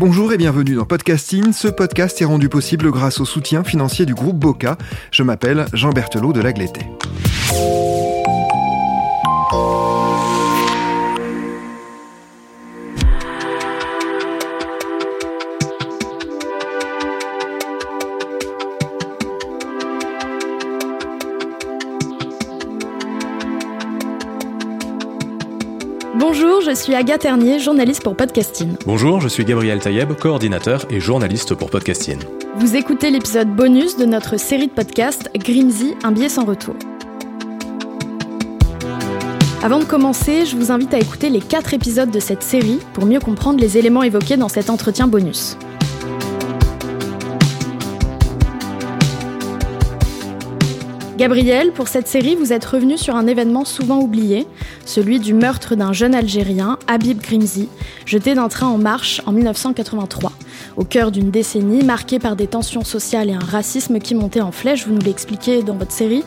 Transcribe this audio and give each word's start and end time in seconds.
Bonjour 0.00 0.32
et 0.32 0.38
bienvenue 0.38 0.76
dans 0.76 0.86
Podcasting. 0.86 1.52
Ce 1.52 1.68
podcast 1.68 2.22
est 2.22 2.24
rendu 2.24 2.48
possible 2.48 2.90
grâce 2.90 3.20
au 3.20 3.26
soutien 3.26 3.64
financier 3.64 4.06
du 4.06 4.14
groupe 4.14 4.38
Boca. 4.38 4.78
Je 5.12 5.22
m'appelle 5.22 5.66
Jean 5.74 5.90
Berthelot 5.90 6.32
de 6.32 6.40
Lagleté. 6.40 6.80
Suis 26.80 26.94
Agathe 26.94 27.20
Ternier, 27.20 27.58
journaliste 27.58 28.02
pour 28.02 28.16
Podcasting. 28.16 28.74
Bonjour, 28.86 29.20
je 29.20 29.28
suis 29.28 29.44
Gabriel 29.44 29.80
Taïeb, 29.80 30.14
coordinateur 30.14 30.86
et 30.88 30.98
journaliste 30.98 31.54
pour 31.54 31.68
Podcasting. 31.68 32.18
Vous 32.56 32.74
écoutez 32.74 33.10
l'épisode 33.10 33.54
bonus 33.54 33.98
de 33.98 34.06
notre 34.06 34.38
série 34.38 34.68
de 34.68 34.72
podcasts 34.72 35.30
Grimsy, 35.34 35.94
un 36.02 36.10
billet 36.10 36.30
sans 36.30 36.46
retour. 36.46 36.74
Avant 39.62 39.78
de 39.78 39.84
commencer, 39.84 40.46
je 40.46 40.56
vous 40.56 40.72
invite 40.72 40.94
à 40.94 40.98
écouter 40.98 41.28
les 41.28 41.40
quatre 41.40 41.74
épisodes 41.74 42.10
de 42.10 42.18
cette 42.18 42.42
série 42.42 42.78
pour 42.94 43.04
mieux 43.04 43.20
comprendre 43.20 43.60
les 43.60 43.76
éléments 43.76 44.02
évoqués 44.02 44.38
dans 44.38 44.48
cet 44.48 44.70
entretien 44.70 45.06
bonus. 45.06 45.58
Gabriel, 51.20 51.72
pour 51.72 51.86
cette 51.86 52.08
série, 52.08 52.34
vous 52.34 52.54
êtes 52.54 52.64
revenu 52.64 52.96
sur 52.96 53.14
un 53.14 53.26
événement 53.26 53.66
souvent 53.66 54.00
oublié, 54.00 54.46
celui 54.86 55.20
du 55.20 55.34
meurtre 55.34 55.74
d'un 55.74 55.92
jeune 55.92 56.14
Algérien, 56.14 56.78
Habib 56.86 57.20
Grimzi, 57.20 57.68
jeté 58.06 58.34
d'un 58.34 58.48
train 58.48 58.68
en 58.68 58.78
marche 58.78 59.20
en 59.26 59.32
1983. 59.32 60.32
Au 60.78 60.84
cœur 60.84 61.10
d'une 61.10 61.30
décennie 61.30 61.84
marquée 61.84 62.18
par 62.18 62.36
des 62.36 62.46
tensions 62.46 62.84
sociales 62.84 63.28
et 63.28 63.34
un 63.34 63.38
racisme 63.38 63.98
qui 63.98 64.14
montait 64.14 64.40
en 64.40 64.50
flèche, 64.50 64.86
vous 64.86 64.94
nous 64.94 65.04
l'expliquez 65.04 65.62
dans 65.62 65.74
votre 65.74 65.92
série. 65.92 66.24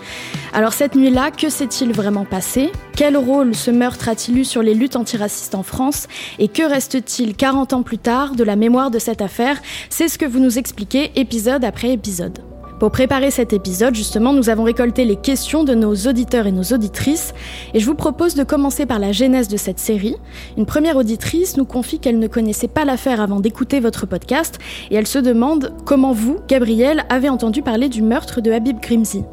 Alors 0.53 0.73
cette 0.73 0.93
nuit-là, 0.93 1.31
que 1.31 1.49
s'est-il 1.49 1.91
vraiment 1.91 2.25
passé? 2.25 2.71
Quel 2.95 3.17
rôle 3.17 3.55
ce 3.55 3.71
meurtre 3.71 4.09
a-t-il 4.09 4.37
eu 4.37 4.45
sur 4.45 4.61
les 4.61 4.75
luttes 4.75 4.95
antiracistes 4.95 5.55
en 5.55 5.63
France? 5.63 6.07
Et 6.37 6.49
que 6.49 6.61
reste-t-il 6.61 7.35
40 7.35 7.73
ans 7.73 7.81
plus 7.81 7.97
tard 7.97 8.35
de 8.35 8.43
la 8.43 8.55
mémoire 8.55 8.91
de 8.91 8.99
cette 8.99 9.23
affaire? 9.23 9.59
C'est 9.89 10.07
ce 10.07 10.19
que 10.19 10.25
vous 10.27 10.39
nous 10.39 10.59
expliquez 10.59 11.11
épisode 11.15 11.65
après 11.65 11.89
épisode. 11.89 12.52
Pour 12.83 12.91
préparer 12.91 13.31
cet 13.31 13.53
épisode, 13.53 13.95
justement, 13.95 14.33
nous 14.33 14.49
avons 14.49 14.63
récolté 14.63 15.05
les 15.05 15.15
questions 15.15 15.63
de 15.63 15.73
nos 15.73 15.95
auditeurs 15.95 16.47
et 16.47 16.51
nos 16.51 16.73
auditrices, 16.73 17.33
et 17.73 17.79
je 17.79 17.85
vous 17.85 17.95
propose 17.95 18.35
de 18.35 18.43
commencer 18.43 18.85
par 18.85 18.99
la 18.99 19.13
genèse 19.13 19.47
de 19.47 19.55
cette 19.55 19.79
série. 19.79 20.17
Une 20.57 20.65
première 20.65 20.97
auditrice 20.97 21.55
nous 21.55 21.63
confie 21.63 21.99
qu'elle 21.99 22.19
ne 22.19 22.27
connaissait 22.27 22.67
pas 22.67 22.83
l'affaire 22.83 23.21
avant 23.21 23.39
d'écouter 23.39 23.79
votre 23.79 24.05
podcast, 24.05 24.59
et 24.91 24.95
elle 24.95 25.07
se 25.07 25.17
demande 25.17 25.73
comment 25.85 26.11
vous, 26.11 26.39
Gabriel, 26.49 27.05
avez 27.07 27.29
entendu 27.29 27.61
parler 27.61 27.87
du 27.87 28.01
meurtre 28.01 28.41
de 28.41 28.51
Habib 28.51 28.81
Grimzi. 28.81 29.23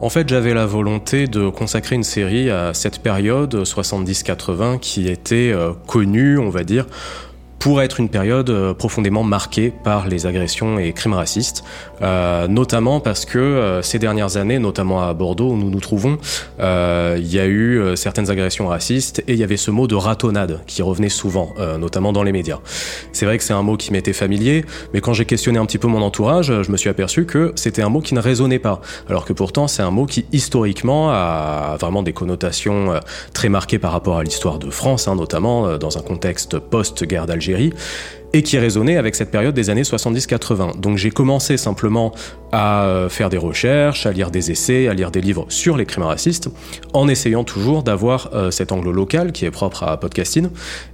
En 0.00 0.10
fait, 0.10 0.28
j'avais 0.28 0.52
la 0.52 0.66
volonté 0.66 1.26
de 1.26 1.48
consacrer 1.48 1.96
une 1.96 2.04
série 2.04 2.50
à 2.50 2.74
cette 2.74 3.00
période 3.00 3.54
70-80 3.64 4.78
qui 4.78 5.08
était 5.08 5.50
euh, 5.52 5.72
connue, 5.86 6.38
on 6.38 6.50
va 6.50 6.64
dire, 6.64 6.86
pour 7.58 7.82
être 7.82 8.00
une 8.00 8.08
période 8.08 8.50
euh, 8.50 8.74
profondément 8.74 9.24
marquée 9.24 9.72
par 9.82 10.08
les 10.08 10.26
agressions 10.26 10.78
et 10.78 10.92
crimes 10.92 11.14
racistes, 11.14 11.64
euh, 12.02 12.46
notamment 12.48 13.00
parce 13.00 13.24
que 13.24 13.38
euh, 13.38 13.82
ces 13.82 13.98
dernières 13.98 14.36
années, 14.36 14.58
notamment 14.58 15.02
à 15.02 15.12
Bordeaux 15.14 15.50
où 15.50 15.56
nous 15.56 15.70
nous 15.70 15.80
trouvons, 15.80 16.18
euh, 16.60 17.16
il 17.18 17.32
y 17.32 17.38
a 17.38 17.46
eu 17.46 17.78
euh, 17.78 17.96
certaines 17.96 18.30
agressions 18.30 18.68
racistes 18.68 19.22
et 19.26 19.32
il 19.32 19.38
y 19.38 19.44
avait 19.44 19.56
ce 19.56 19.70
mot 19.70 19.86
de 19.86 19.94
ratonnade 19.94 20.60
qui 20.66 20.82
revenait 20.82 21.08
souvent, 21.08 21.54
notamment 21.78 22.12
dans 22.12 22.22
les 22.22 22.32
médias. 22.32 22.58
C'est 23.12 23.26
vrai 23.26 23.38
que 23.38 23.44
c'est 23.44 23.52
un 23.52 23.62
mot 23.62 23.76
qui 23.76 23.92
m'était 23.92 24.12
familier, 24.12 24.64
mais 24.92 25.00
quand 25.00 25.12
j'ai 25.12 25.24
questionné 25.24 25.58
un 25.58 25.66
petit 25.66 25.78
peu 25.78 25.88
mon 25.88 26.02
entourage, 26.02 26.62
je 26.62 26.70
me 26.70 26.76
suis 26.76 26.90
aperçu 26.90 27.24
que 27.26 27.52
c'était 27.56 27.82
un 27.82 27.88
mot 27.88 28.00
qui 28.00 28.14
ne 28.14 28.20
résonnait 28.20 28.58
pas, 28.58 28.80
alors 29.08 29.24
que 29.24 29.32
pourtant 29.32 29.68
c'est 29.68 29.82
un 29.82 29.90
mot 29.90 30.06
qui 30.06 30.26
historiquement 30.32 31.10
a 31.10 31.76
vraiment 31.80 32.02
des 32.02 32.12
connotations 32.12 33.00
très 33.32 33.48
marquées 33.48 33.78
par 33.78 33.92
rapport 33.92 34.18
à 34.18 34.22
l'histoire 34.22 34.58
de 34.58 34.70
France, 34.70 35.08
hein, 35.08 35.14
notamment 35.14 35.78
dans 35.78 35.98
un 35.98 36.02
contexte 36.02 36.58
post-guerre 36.58 37.26
d'Algérie 37.26 37.45
et 38.32 38.42
qui 38.42 38.58
résonnait 38.58 38.96
avec 38.96 39.14
cette 39.14 39.30
période 39.30 39.54
des 39.54 39.70
années 39.70 39.82
70-80. 39.82 40.78
Donc 40.80 40.98
j'ai 40.98 41.10
commencé 41.10 41.56
simplement 41.56 42.12
à 42.52 42.84
euh, 42.84 43.08
faire 43.08 43.28
des 43.28 43.38
recherches, 43.38 44.06
à 44.06 44.12
lire 44.12 44.30
des 44.30 44.50
essais, 44.50 44.88
à 44.88 44.94
lire 44.94 45.10
des 45.10 45.20
livres 45.20 45.46
sur 45.48 45.76
les 45.76 45.86
crimes 45.86 46.04
racistes, 46.04 46.48
en 46.92 47.08
essayant 47.08 47.44
toujours 47.44 47.82
d'avoir 47.82 48.30
euh, 48.34 48.50
cet 48.50 48.72
angle 48.72 48.90
local 48.90 49.32
qui 49.32 49.44
est 49.44 49.50
propre 49.50 49.84
à 49.84 49.98
podcasting. 49.98 50.48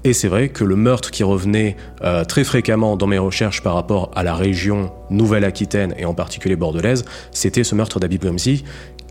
Et 0.05 0.13
c'est 0.13 0.29
vrai 0.29 0.51
que 0.51 0.65
le 0.65 0.77
meurtre 0.77 1.11
qui 1.11 1.25
revenait 1.25 1.77
euh, 2.03 2.25
très 2.25 2.45
fréquemment 2.45 2.97
dans 2.97 3.07
mes 3.07 3.19
recherches 3.19 3.63
par 3.63 3.75
rapport 3.75 4.11
à 4.15 4.23
la 4.23 4.35
région 4.35 4.93
Nouvelle-Aquitaine 5.11 5.95
et 5.99 6.05
en 6.05 6.15
particulier 6.15 6.57
bordelaise, 6.57 7.05
c'était 7.33 7.65
ce 7.65 7.75
meurtre 7.75 8.01
d'Abib 8.01 8.25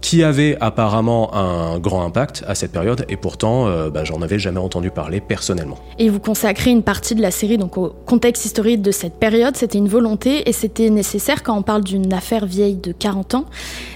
qui 0.02 0.24
avait 0.24 0.58
apparemment 0.60 1.34
un 1.36 1.80
grand 1.80 2.04
impact 2.04 2.44
à 2.48 2.56
cette 2.56 2.72
période 2.72 3.06
et 3.08 3.18
pourtant 3.18 3.68
euh, 3.68 3.90
bah, 3.90 4.04
j'en 4.04 4.22
avais 4.22 4.40
jamais 4.40 4.60
entendu 4.60 4.90
parler 4.90 5.22
personnellement. 5.22 5.78
Et 6.00 6.10
vous 6.10 6.20
consacrez 6.20 6.72
une 6.72 6.84
partie 6.84 7.16
de 7.16 7.22
la 7.22 7.32
série 7.32 7.58
donc 7.58 7.78
au 7.78 7.94
contexte 8.06 8.46
historique 8.46 8.82
de 8.82 8.92
cette 8.92 9.14
période, 9.14 9.56
c'était 9.56 9.78
une 9.78 9.88
volonté 9.88 10.50
et 10.50 10.54
c'était 10.54 10.90
nécessaire 10.90 11.44
quand 11.44 11.56
on 11.58 11.62
parle 11.62 11.84
d'une 11.84 12.12
affaire 12.14 12.46
vieille 12.46 12.76
de 12.76 12.92
40 12.92 13.36
ans. 13.36 13.46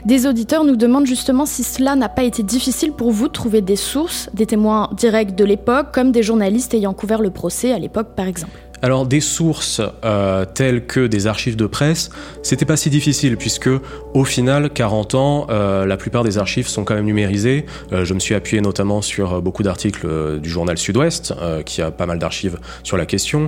Des 0.06 0.28
auditeurs 0.28 0.64
nous 0.64 0.76
demandent 0.76 1.08
justement 1.08 1.46
si 1.46 1.64
cela 1.64 1.96
n'a 1.96 2.10
pas 2.10 2.24
été 2.24 2.44
difficile 2.44 2.92
pour 2.92 3.12
vous 3.12 3.28
de 3.28 3.34
trouver 3.34 3.62
des 3.62 3.76
sources, 3.76 4.30
des 4.34 4.46
témoins 4.46 4.90
directs 4.96 5.36
de 5.36 5.44
l'époque 5.44 5.88
comme 5.92 6.12
des 6.12 6.24
journalistes 6.24 6.74
ayant 6.74 6.94
couvert 6.94 7.22
le 7.22 7.32
procès 7.32 7.74
à 7.74 7.80
l'époque 7.80 8.10
par 8.16 8.28
exemple. 8.28 8.54
Alors 8.85 9.07
des 9.07 9.19
sources 9.19 9.81
euh, 10.03 10.46
telles 10.46 10.85
que 10.85 11.07
des 11.07 11.25
archives 11.25 11.56
de 11.56 11.66
presse, 11.66 12.12
c'était 12.44 12.66
pas 12.66 12.78
si 12.78 12.91
difficile 12.91 13.35
puisque 13.35 13.72
au 14.13 14.23
final, 14.23 14.69
40 14.69 15.16
ans, 15.16 15.47
euh, 15.50 15.88
la 15.88 15.97
plupart 15.97 16.23
des 16.23 16.38
archives 16.38 16.68
sont 16.68 16.84
quand 16.84 16.94
même 16.94 17.06
numérisées. 17.06 17.66
Euh, 17.91 18.06
je 18.06 18.13
me 18.13 18.19
suis 18.19 18.35
appuyé 18.35 18.62
notamment 18.62 19.01
sur 19.01 19.41
beaucoup 19.41 19.63
d'articles 19.63 20.40
du 20.40 20.51
journal 20.51 20.78
Sud-Ouest, 20.78 21.34
qui 21.66 21.81
a 21.81 21.90
pas 21.90 22.06
mal 22.06 22.19
d'archives 22.19 22.59
sur 22.84 22.96
la 22.96 23.07
question, 23.07 23.47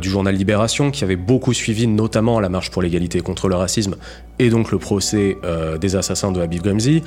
du 0.00 0.10
journal 0.10 0.34
Libération, 0.34 0.90
qui 0.90 1.04
avait 1.04 1.14
beaucoup 1.14 1.54
suivi 1.54 1.86
notamment 1.86 2.40
la 2.40 2.48
marche 2.48 2.72
pour 2.72 2.82
l'égalité 2.82 3.20
contre 3.20 3.48
le 3.48 3.54
racisme 3.54 3.94
et 4.40 4.50
donc 4.50 4.72
le 4.72 4.78
procès 4.78 5.36
des 5.80 5.94
assassins 5.94 6.32
de 6.32 6.40
Habib 6.40 6.62
Gomzi 6.62 7.04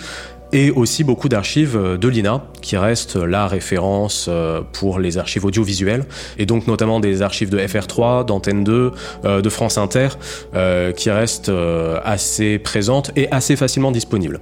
et 0.51 0.71
aussi 0.71 1.03
beaucoup 1.03 1.29
d'archives 1.29 1.97
de 1.99 2.07
l'INA, 2.07 2.43
qui 2.61 2.77
reste 2.77 3.15
la 3.15 3.47
référence 3.47 4.27
euh, 4.27 4.61
pour 4.73 4.99
les 4.99 5.17
archives 5.17 5.45
audiovisuelles, 5.45 6.05
et 6.37 6.45
donc 6.45 6.67
notamment 6.67 6.99
des 6.99 7.21
archives 7.21 7.49
de 7.49 7.59
FR3, 7.59 8.25
d'Antenne 8.25 8.63
2, 8.63 8.91
euh, 9.25 9.41
de 9.41 9.49
France 9.49 9.77
Inter, 9.77 10.09
euh, 10.55 10.91
qui 10.91 11.09
restent 11.11 11.49
euh, 11.49 11.99
assez 12.03 12.59
présentes 12.59 13.11
et 13.15 13.29
assez 13.31 13.55
facilement 13.55 13.91
disponibles. 13.91 14.39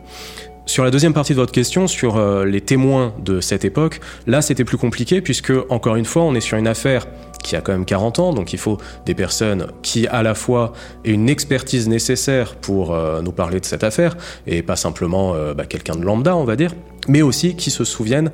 Sur 0.65 0.85
la 0.85 0.91
deuxième 0.91 1.13
partie 1.13 1.33
de 1.33 1.39
votre 1.39 1.51
question, 1.51 1.87
sur 1.87 2.15
euh, 2.15 2.45
les 2.45 2.61
témoins 2.61 3.13
de 3.19 3.41
cette 3.41 3.65
époque, 3.65 3.99
là 4.27 4.41
c'était 4.41 4.63
plus 4.63 4.77
compliqué 4.77 5.21
puisque, 5.21 5.51
encore 5.69 5.97
une 5.97 6.05
fois, 6.05 6.23
on 6.23 6.33
est 6.35 6.41
sur 6.41 6.57
une 6.57 6.67
affaire 6.67 7.05
qui 7.43 7.57
a 7.57 7.61
quand 7.61 7.73
même 7.73 7.83
40 7.83 8.19
ans, 8.19 8.33
donc 8.33 8.53
il 8.53 8.59
faut 8.59 8.77
des 9.05 9.13
personnes 9.13 9.67
qui 9.81 10.07
à 10.07 10.23
la 10.23 10.33
fois 10.33 10.71
aient 11.03 11.11
une 11.11 11.27
expertise 11.27 11.89
nécessaire 11.89 12.55
pour 12.55 12.93
euh, 12.93 13.21
nous 13.21 13.33
parler 13.33 13.59
de 13.59 13.65
cette 13.65 13.83
affaire, 13.83 14.15
et 14.47 14.63
pas 14.63 14.77
simplement 14.77 15.35
euh, 15.35 15.53
bah, 15.53 15.65
quelqu'un 15.65 15.95
de 15.95 16.03
lambda, 16.03 16.37
on 16.37 16.45
va 16.45 16.55
dire, 16.55 16.71
mais 17.09 17.21
aussi 17.21 17.57
qui 17.57 17.69
se 17.69 17.83
souviennent 17.83 18.31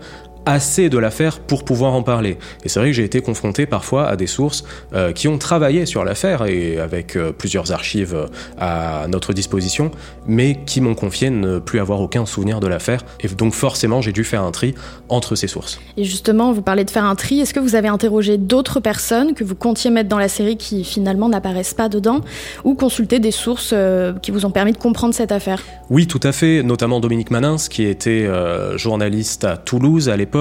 assez 0.49 0.89
de 0.89 0.97
l'affaire 0.97 1.39
pour 1.39 1.63
pouvoir 1.63 1.93
en 1.93 2.01
parler. 2.01 2.37
Et 2.63 2.69
c'est 2.69 2.79
vrai 2.79 2.89
que 2.89 2.95
j'ai 2.95 3.03
été 3.03 3.21
confronté 3.21 3.67
parfois 3.67 4.07
à 4.07 4.15
des 4.15 4.25
sources 4.25 4.63
euh, 4.93 5.11
qui 5.11 5.27
ont 5.27 5.37
travaillé 5.37 5.85
sur 5.85 6.03
l'affaire 6.03 6.47
et 6.47 6.79
avec 6.79 7.15
euh, 7.15 7.31
plusieurs 7.31 7.71
archives 7.71 8.15
euh, 8.15 8.25
à 8.57 9.05
notre 9.07 9.33
disposition, 9.33 9.91
mais 10.25 10.59
qui 10.65 10.81
m'ont 10.81 10.95
confié 10.95 11.29
ne 11.29 11.59
plus 11.59 11.79
avoir 11.79 12.01
aucun 12.01 12.25
souvenir 12.25 12.59
de 12.59 12.67
l'affaire. 12.67 13.05
Et 13.19 13.27
donc 13.27 13.53
forcément, 13.53 14.01
j'ai 14.01 14.11
dû 14.11 14.23
faire 14.23 14.41
un 14.41 14.49
tri 14.49 14.73
entre 15.07 15.35
ces 15.35 15.47
sources. 15.47 15.79
Et 15.97 16.03
justement, 16.03 16.51
vous 16.51 16.63
parlez 16.63 16.83
de 16.83 16.89
faire 16.89 17.05
un 17.05 17.15
tri. 17.15 17.39
Est-ce 17.41 17.53
que 17.53 17.59
vous 17.59 17.75
avez 17.75 17.87
interrogé 17.87 18.37
d'autres 18.37 18.79
personnes 18.79 19.35
que 19.35 19.43
vous 19.43 19.55
comptiez 19.55 19.91
mettre 19.91 20.09
dans 20.09 20.17
la 20.17 20.29
série 20.29 20.57
qui 20.57 20.83
finalement 20.83 21.29
n'apparaissent 21.29 21.75
pas 21.75 21.89
dedans, 21.89 22.21
ou 22.63 22.73
consulté 22.73 23.19
des 23.19 23.31
sources 23.31 23.75
qui 24.23 24.31
vous 24.31 24.45
ont 24.45 24.51
permis 24.51 24.71
de 24.71 24.77
comprendre 24.77 25.13
cette 25.13 25.31
affaire? 25.31 25.61
Oui, 25.91 26.07
tout 26.07 26.19
à 26.23 26.31
fait, 26.31 26.63
notamment 26.63 26.99
Dominique 26.99 27.29
Manins, 27.29 27.57
qui 27.69 27.83
était 27.83 28.27
journaliste 28.77 29.43
à 29.43 29.57
Toulouse 29.57 30.09
à 30.09 30.17
l'époque, 30.17 30.38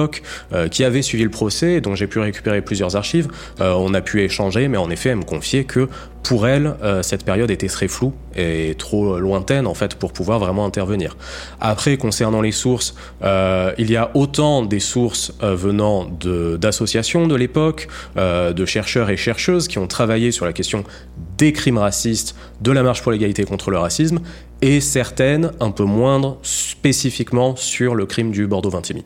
euh, 0.53 0.67
qui 0.67 0.83
avait 0.83 1.01
suivi 1.01 1.23
le 1.23 1.29
procès, 1.29 1.81
dont 1.81 1.95
j'ai 1.95 2.07
pu 2.07 2.19
récupérer 2.19 2.61
plusieurs 2.61 2.95
archives. 2.95 3.27
Euh, 3.61 3.73
on 3.73 3.93
a 3.93 4.01
pu 4.01 4.21
échanger, 4.21 4.67
mais 4.67 4.77
en 4.77 4.89
effet, 4.89 5.09
elle 5.09 5.17
me 5.17 5.23
confiait 5.23 5.63
que 5.63 5.89
pour 6.23 6.47
elle, 6.47 6.75
euh, 6.83 7.01
cette 7.01 7.23
période 7.23 7.49
était 7.49 7.67
très 7.67 7.87
floue 7.87 8.13
et 8.35 8.75
trop 8.77 9.17
lointaine 9.19 9.65
en 9.65 9.73
fait 9.73 9.95
pour 9.95 10.11
pouvoir 10.11 10.37
vraiment 10.37 10.65
intervenir. 10.65 11.15
Après, 11.61 11.97
concernant 11.97 12.41
les 12.41 12.51
sources, 12.51 12.93
il 13.23 13.89
y 13.89 13.95
a 13.95 14.11
autant 14.13 14.63
des 14.63 14.79
sources 14.79 15.33
venant 15.41 16.05
d'associations 16.05 17.27
de, 17.27 17.35
l'époque, 17.35 17.87
de 18.15 18.65
chercheurs 18.65 19.09
et 19.09 19.17
chercheuses 19.17 19.67
qui 19.67 19.77
ont 19.79 19.87
travaillé 19.87 20.31
sur 20.31 20.45
la 20.45 20.53
question 20.53 20.83
des 21.37 21.53
crimes 21.53 21.77
racistes, 21.77 22.35
de 22.61 22.71
la 22.71 22.83
marche 22.83 23.01
pour 23.01 23.11
l'égalité 23.11 23.45
contre 23.45 23.71
le 23.71 23.77
racisme, 23.77 24.19
et 24.61 24.81
certaines 24.81 25.51
un 25.59 25.71
peu 25.71 25.83
moindres 25.83 26.37
spécifiquement 26.41 27.55
sur 27.55 27.95
le 27.95 28.05
crime 28.05 28.31
du 28.31 28.47
Bordeaux-Vintimille. 28.47 29.05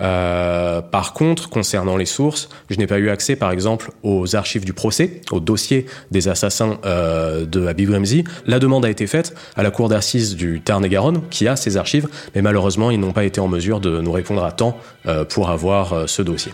Euh, 0.00 0.80
par 0.80 1.12
contre, 1.12 1.48
concernant 1.48 1.96
les 1.96 2.06
sources, 2.06 2.48
je 2.70 2.76
n'ai 2.76 2.86
pas 2.86 2.98
eu 2.98 3.10
accès 3.10 3.36
par 3.36 3.50
exemple 3.50 3.90
aux 4.02 4.36
archives 4.36 4.64
du 4.64 4.72
procès, 4.72 5.20
au 5.30 5.40
dossier 5.40 5.86
des 6.10 6.28
assassins 6.28 6.78
euh, 6.84 7.44
de 7.44 7.66
Habib 7.66 7.90
Remzi. 7.90 8.24
La 8.46 8.58
demande 8.58 8.84
a 8.84 8.90
été 8.90 9.06
faite 9.06 9.34
à 9.56 9.62
la 9.62 9.70
cour 9.70 9.88
d'assises 9.88 10.36
du 10.36 10.60
Tarn-et-Garonne 10.60 11.22
qui 11.30 11.48
a 11.48 11.56
ces 11.56 11.76
archives, 11.76 12.08
mais 12.34 12.42
malheureusement 12.42 12.90
ils 12.90 13.00
n'ont 13.00 13.12
pas 13.12 13.24
été 13.24 13.40
en 13.40 13.48
mesure 13.48 13.80
de 13.80 14.00
nous 14.00 14.12
répondre 14.12 14.44
à 14.44 14.52
temps 14.52 14.78
euh, 15.06 15.24
pour 15.24 15.50
avoir 15.50 15.92
euh, 15.92 16.06
ce 16.06 16.22
dossier. 16.22 16.52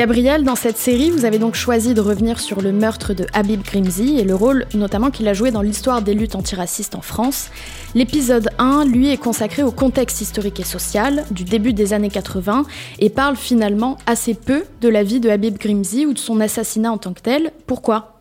Gabriel, 0.00 0.44
dans 0.44 0.56
cette 0.56 0.78
série, 0.78 1.10
vous 1.10 1.26
avez 1.26 1.38
donc 1.38 1.54
choisi 1.54 1.92
de 1.92 2.00
revenir 2.00 2.40
sur 2.40 2.62
le 2.62 2.72
meurtre 2.72 3.12
de 3.12 3.26
Habib 3.34 3.60
Grimzi 3.60 4.18
et 4.18 4.24
le 4.24 4.34
rôle 4.34 4.64
notamment 4.72 5.10
qu'il 5.10 5.28
a 5.28 5.34
joué 5.34 5.50
dans 5.50 5.60
l'histoire 5.60 6.00
des 6.00 6.14
luttes 6.14 6.36
antiracistes 6.36 6.94
en 6.94 7.02
France. 7.02 7.50
L'épisode 7.94 8.48
1, 8.56 8.86
lui, 8.86 9.10
est 9.10 9.18
consacré 9.18 9.62
au 9.62 9.70
contexte 9.70 10.22
historique 10.22 10.58
et 10.58 10.64
social 10.64 11.26
du 11.30 11.44
début 11.44 11.74
des 11.74 11.92
années 11.92 12.08
80 12.08 12.64
et 12.98 13.10
parle 13.10 13.36
finalement 13.36 13.98
assez 14.06 14.32
peu 14.32 14.64
de 14.80 14.88
la 14.88 15.02
vie 15.02 15.20
de 15.20 15.28
Habib 15.28 15.58
Grimzi 15.58 16.06
ou 16.06 16.14
de 16.14 16.18
son 16.18 16.40
assassinat 16.40 16.90
en 16.90 16.96
tant 16.96 17.12
que 17.12 17.20
tel. 17.20 17.52
Pourquoi? 17.66 18.19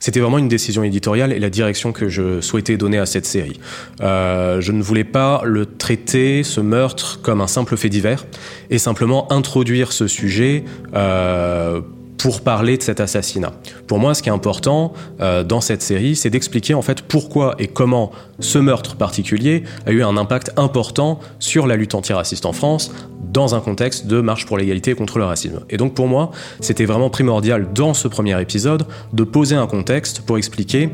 C'était 0.00 0.20
vraiment 0.20 0.38
une 0.38 0.48
décision 0.48 0.82
éditoriale 0.82 1.32
et 1.32 1.38
la 1.38 1.50
direction 1.50 1.92
que 1.92 2.08
je 2.08 2.40
souhaitais 2.40 2.76
donner 2.76 2.98
à 2.98 3.06
cette 3.06 3.26
série. 3.26 3.60
Euh, 4.00 4.60
je 4.60 4.72
ne 4.72 4.82
voulais 4.82 5.04
pas 5.04 5.42
le 5.44 5.66
traiter, 5.66 6.42
ce 6.42 6.60
meurtre, 6.60 7.20
comme 7.22 7.40
un 7.40 7.46
simple 7.46 7.76
fait 7.76 7.90
divers, 7.90 8.26
et 8.70 8.78
simplement 8.78 9.30
introduire 9.30 9.92
ce 9.92 10.08
sujet 10.08 10.64
euh, 10.94 11.82
pour 12.20 12.42
parler 12.42 12.76
de 12.76 12.82
cet 12.82 13.00
assassinat. 13.00 13.52
Pour 13.86 13.98
moi, 13.98 14.12
ce 14.12 14.22
qui 14.22 14.28
est 14.28 14.32
important 14.32 14.92
euh, 15.20 15.42
dans 15.42 15.62
cette 15.62 15.80
série, 15.80 16.16
c'est 16.16 16.28
d'expliquer 16.28 16.74
en 16.74 16.82
fait 16.82 17.00
pourquoi 17.00 17.54
et 17.58 17.66
comment 17.66 18.10
ce 18.40 18.58
meurtre 18.58 18.96
particulier 18.96 19.64
a 19.86 19.90
eu 19.90 20.02
un 20.02 20.18
impact 20.18 20.52
important 20.56 21.18
sur 21.38 21.66
la 21.66 21.76
lutte 21.76 21.94
antiraciste 21.94 22.44
en 22.44 22.52
France 22.52 22.92
dans 23.32 23.54
un 23.54 23.60
contexte 23.60 24.06
de 24.06 24.20
marche 24.20 24.44
pour 24.44 24.58
l'égalité 24.58 24.94
contre 24.94 25.18
le 25.18 25.24
racisme. 25.24 25.60
Et 25.70 25.78
donc 25.78 25.94
pour 25.94 26.08
moi, 26.08 26.30
c'était 26.60 26.84
vraiment 26.84 27.08
primordial 27.08 27.72
dans 27.72 27.94
ce 27.94 28.06
premier 28.06 28.38
épisode 28.38 28.84
de 29.14 29.24
poser 29.24 29.56
un 29.56 29.66
contexte 29.66 30.20
pour 30.20 30.36
expliquer 30.36 30.90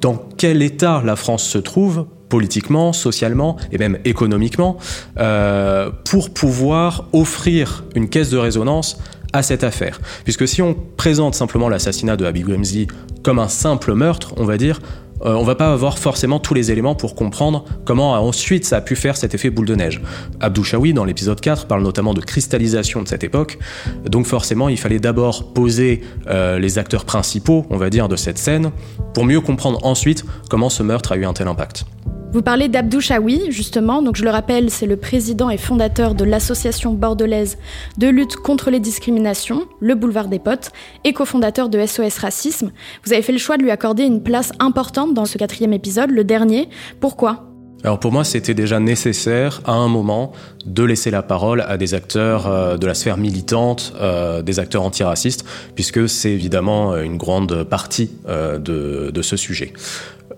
dans 0.00 0.20
quel 0.36 0.60
état 0.60 1.02
la 1.04 1.14
France 1.14 1.44
se 1.44 1.58
trouve 1.58 2.06
politiquement, 2.28 2.92
socialement 2.92 3.56
et 3.70 3.78
même 3.78 3.98
économiquement, 4.04 4.76
euh, 5.18 5.90
pour 6.04 6.30
pouvoir 6.30 7.04
offrir 7.12 7.84
une 7.94 8.08
caisse 8.08 8.30
de 8.30 8.38
résonance 8.38 8.98
à 9.34 9.42
cette 9.42 9.64
affaire. 9.64 10.00
Puisque 10.22 10.48
si 10.48 10.62
on 10.62 10.74
présente 10.96 11.34
simplement 11.34 11.68
l'assassinat 11.68 12.16
de 12.16 12.30
Grimzi 12.30 12.86
comme 13.22 13.38
un 13.38 13.48
simple 13.48 13.92
meurtre, 13.94 14.32
on 14.36 14.44
va 14.44 14.56
dire, 14.56 14.80
euh, 15.24 15.34
on 15.34 15.42
va 15.42 15.54
pas 15.54 15.72
avoir 15.72 15.98
forcément 15.98 16.38
tous 16.38 16.54
les 16.54 16.70
éléments 16.70 16.94
pour 16.94 17.14
comprendre 17.14 17.64
comment 17.84 18.12
ensuite 18.12 18.64
ça 18.64 18.76
a 18.76 18.80
pu 18.80 18.94
faire 18.94 19.16
cet 19.16 19.34
effet 19.34 19.50
boule 19.50 19.66
de 19.66 19.74
neige. 19.74 20.00
Abdou 20.40 20.62
Chaoui, 20.62 20.92
dans 20.92 21.04
l'épisode 21.04 21.40
4, 21.40 21.66
parle 21.66 21.82
notamment 21.82 22.14
de 22.14 22.20
cristallisation 22.20 23.02
de 23.02 23.08
cette 23.08 23.24
époque, 23.24 23.58
donc 24.04 24.26
forcément 24.26 24.68
il 24.68 24.78
fallait 24.78 24.98
d'abord 25.00 25.52
poser 25.52 26.02
euh, 26.28 26.58
les 26.58 26.78
acteurs 26.78 27.04
principaux, 27.04 27.66
on 27.70 27.76
va 27.76 27.90
dire, 27.90 28.08
de 28.08 28.16
cette 28.16 28.38
scène, 28.38 28.70
pour 29.14 29.24
mieux 29.24 29.40
comprendre 29.40 29.84
ensuite 29.84 30.24
comment 30.48 30.68
ce 30.68 30.82
meurtre 30.82 31.12
a 31.12 31.16
eu 31.16 31.24
un 31.24 31.32
tel 31.32 31.48
impact. 31.48 31.86
Vous 32.34 32.42
parlez 32.42 32.68
d'Abdou 32.68 33.00
Chaoui, 33.00 33.52
justement. 33.52 34.02
Donc, 34.02 34.16
je 34.16 34.24
le 34.24 34.30
rappelle, 34.30 34.68
c'est 34.68 34.86
le 34.86 34.96
président 34.96 35.50
et 35.50 35.56
fondateur 35.56 36.16
de 36.16 36.24
l'association 36.24 36.92
bordelaise 36.92 37.58
de 37.96 38.08
lutte 38.08 38.34
contre 38.34 38.72
les 38.72 38.80
discriminations, 38.80 39.68
le 39.78 39.94
Boulevard 39.94 40.26
des 40.26 40.40
Potes, 40.40 40.72
et 41.04 41.12
cofondateur 41.12 41.68
de 41.68 41.86
SOS 41.86 42.18
Racisme. 42.18 42.72
Vous 43.04 43.12
avez 43.12 43.22
fait 43.22 43.30
le 43.30 43.38
choix 43.38 43.56
de 43.56 43.62
lui 43.62 43.70
accorder 43.70 44.02
une 44.02 44.20
place 44.20 44.50
importante 44.58 45.14
dans 45.14 45.26
ce 45.26 45.38
quatrième 45.38 45.72
épisode, 45.72 46.10
le 46.10 46.24
dernier. 46.24 46.68
Pourquoi? 46.98 47.44
Alors 47.84 48.00
pour 48.00 48.12
moi, 48.12 48.24
c'était 48.24 48.54
déjà 48.54 48.80
nécessaire 48.80 49.60
à 49.66 49.72
un 49.72 49.88
moment 49.88 50.32
de 50.64 50.82
laisser 50.82 51.10
la 51.10 51.22
parole 51.22 51.60
à 51.68 51.76
des 51.76 51.92
acteurs 51.92 52.46
euh, 52.46 52.78
de 52.78 52.86
la 52.86 52.94
sphère 52.94 53.18
militante, 53.18 53.92
euh, 54.00 54.40
des 54.40 54.58
acteurs 54.58 54.82
antiracistes, 54.82 55.44
puisque 55.74 56.08
c'est 56.08 56.30
évidemment 56.30 56.96
une 56.96 57.18
grande 57.18 57.62
partie 57.64 58.10
euh, 58.26 58.58
de, 58.58 59.10
de, 59.12 59.22
ce 59.22 59.36
sujet. 59.36 59.74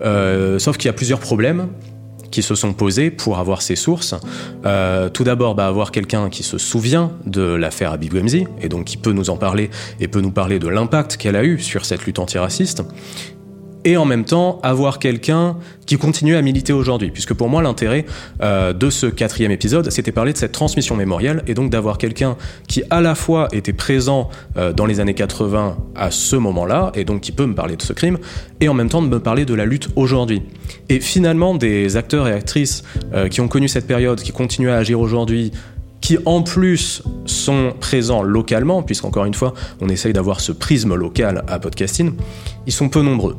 Euh, 0.01 0.59
sauf 0.59 0.77
qu'il 0.77 0.87
y 0.87 0.89
a 0.89 0.93
plusieurs 0.93 1.19
problèmes 1.19 1.67
qui 2.31 2.41
se 2.41 2.55
sont 2.55 2.73
posés 2.73 3.09
pour 3.09 3.39
avoir 3.39 3.61
ces 3.61 3.75
sources. 3.75 4.15
Euh, 4.65 5.09
tout 5.09 5.23
d'abord, 5.23 5.55
bah, 5.55 5.67
avoir 5.67 5.91
quelqu'un 5.91 6.29
qui 6.29 6.43
se 6.43 6.57
souvient 6.57 7.11
de 7.25 7.41
l'affaire 7.41 7.91
Habib 7.91 8.13
et 8.61 8.69
donc 8.69 8.85
qui 8.85 8.97
peut 8.97 9.13
nous 9.13 9.29
en 9.29 9.37
parler, 9.37 9.69
et 9.99 10.07
peut 10.07 10.21
nous 10.21 10.31
parler 10.31 10.59
de 10.59 10.67
l'impact 10.67 11.17
qu'elle 11.17 11.35
a 11.35 11.43
eu 11.43 11.59
sur 11.59 11.85
cette 11.85 12.05
lutte 12.05 12.19
antiraciste 12.19 12.83
et 13.87 13.95
en 13.95 14.03
même 14.03 14.25
temps 14.25 14.59
avoir 14.63 14.99
quelqu'un 14.99 15.55
qui 15.85 15.95
continue 15.95 16.35
à 16.35 16.41
militer 16.41 16.73
aujourd'hui. 16.73 17.09
Puisque 17.09 17.33
pour 17.33 17.47
moi, 17.47 17.61
l'intérêt 17.61 18.05
euh, 18.41 18.73
de 18.73 18.89
ce 18.89 19.07
quatrième 19.07 19.51
épisode, 19.51 19.89
c'était 19.91 20.11
parler 20.11 20.33
de 20.33 20.37
cette 20.37 20.51
transmission 20.51 20.97
mémorielle 20.97 21.41
et 21.47 21.53
donc 21.53 21.69
d'avoir 21.69 21.97
quelqu'un 21.97 22.35
qui 22.67 22.83
à 22.89 22.99
la 22.99 23.15
fois 23.15 23.47
était 23.53 23.71
présent 23.71 24.29
euh, 24.57 24.73
dans 24.73 24.85
les 24.85 24.99
années 24.99 25.13
80 25.13 25.77
à 25.95 26.11
ce 26.11 26.35
moment-là, 26.35 26.91
et 26.95 27.05
donc 27.05 27.21
qui 27.21 27.31
peut 27.31 27.45
me 27.45 27.55
parler 27.55 27.77
de 27.77 27.81
ce 27.81 27.93
crime, 27.93 28.17
et 28.59 28.67
en 28.67 28.73
même 28.73 28.89
temps 28.89 29.01
de 29.01 29.07
me 29.07 29.21
parler 29.21 29.45
de 29.45 29.53
la 29.53 29.65
lutte 29.65 29.87
aujourd'hui. 29.95 30.41
Et 30.89 30.99
finalement, 30.99 31.55
des 31.55 31.95
acteurs 31.95 32.27
et 32.27 32.33
actrices 32.33 32.83
euh, 33.13 33.29
qui 33.29 33.39
ont 33.39 33.47
connu 33.47 33.69
cette 33.69 33.87
période, 33.87 34.19
qui 34.19 34.33
continuent 34.33 34.71
à 34.71 34.75
agir 34.75 34.99
aujourd'hui, 34.99 35.53
qui 36.07 36.17
en 36.25 36.41
plus 36.41 37.03
sont 37.25 37.73
présents 37.81 38.23
localement, 38.23 38.81
puisqu'encore 38.81 39.25
une 39.25 39.33
fois, 39.33 39.53
on 39.81 39.89
essaye 39.89 40.13
d'avoir 40.13 40.39
ce 40.39 40.53
prisme 40.53 40.95
local 40.95 41.43
à 41.49 41.59
podcasting, 41.59 42.13
ils 42.65 42.71
sont 42.71 42.87
peu 42.87 43.01
nombreux. 43.01 43.35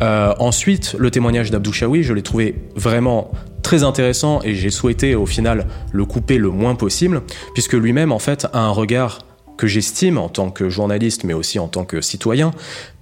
Euh, 0.00 0.32
ensuite, 0.38 0.96
le 0.98 1.10
témoignage 1.10 1.50
d'Abdou 1.50 1.70
Chaoui, 1.70 2.04
je 2.04 2.14
l'ai 2.14 2.22
trouvé 2.22 2.54
vraiment 2.74 3.30
très 3.60 3.82
intéressant 3.82 4.40
et 4.42 4.54
j'ai 4.54 4.70
souhaité 4.70 5.16
au 5.16 5.26
final 5.26 5.66
le 5.92 6.06
couper 6.06 6.38
le 6.38 6.48
moins 6.48 6.76
possible, 6.76 7.20
puisque 7.52 7.74
lui-même 7.74 8.10
en 8.10 8.18
fait 8.18 8.46
a 8.54 8.60
un 8.60 8.70
regard 8.70 9.18
que 9.58 9.66
j'estime 9.66 10.16
en 10.16 10.30
tant 10.30 10.50
que 10.50 10.70
journaliste, 10.70 11.24
mais 11.24 11.34
aussi 11.34 11.58
en 11.58 11.68
tant 11.68 11.84
que 11.84 12.00
citoyen, 12.00 12.52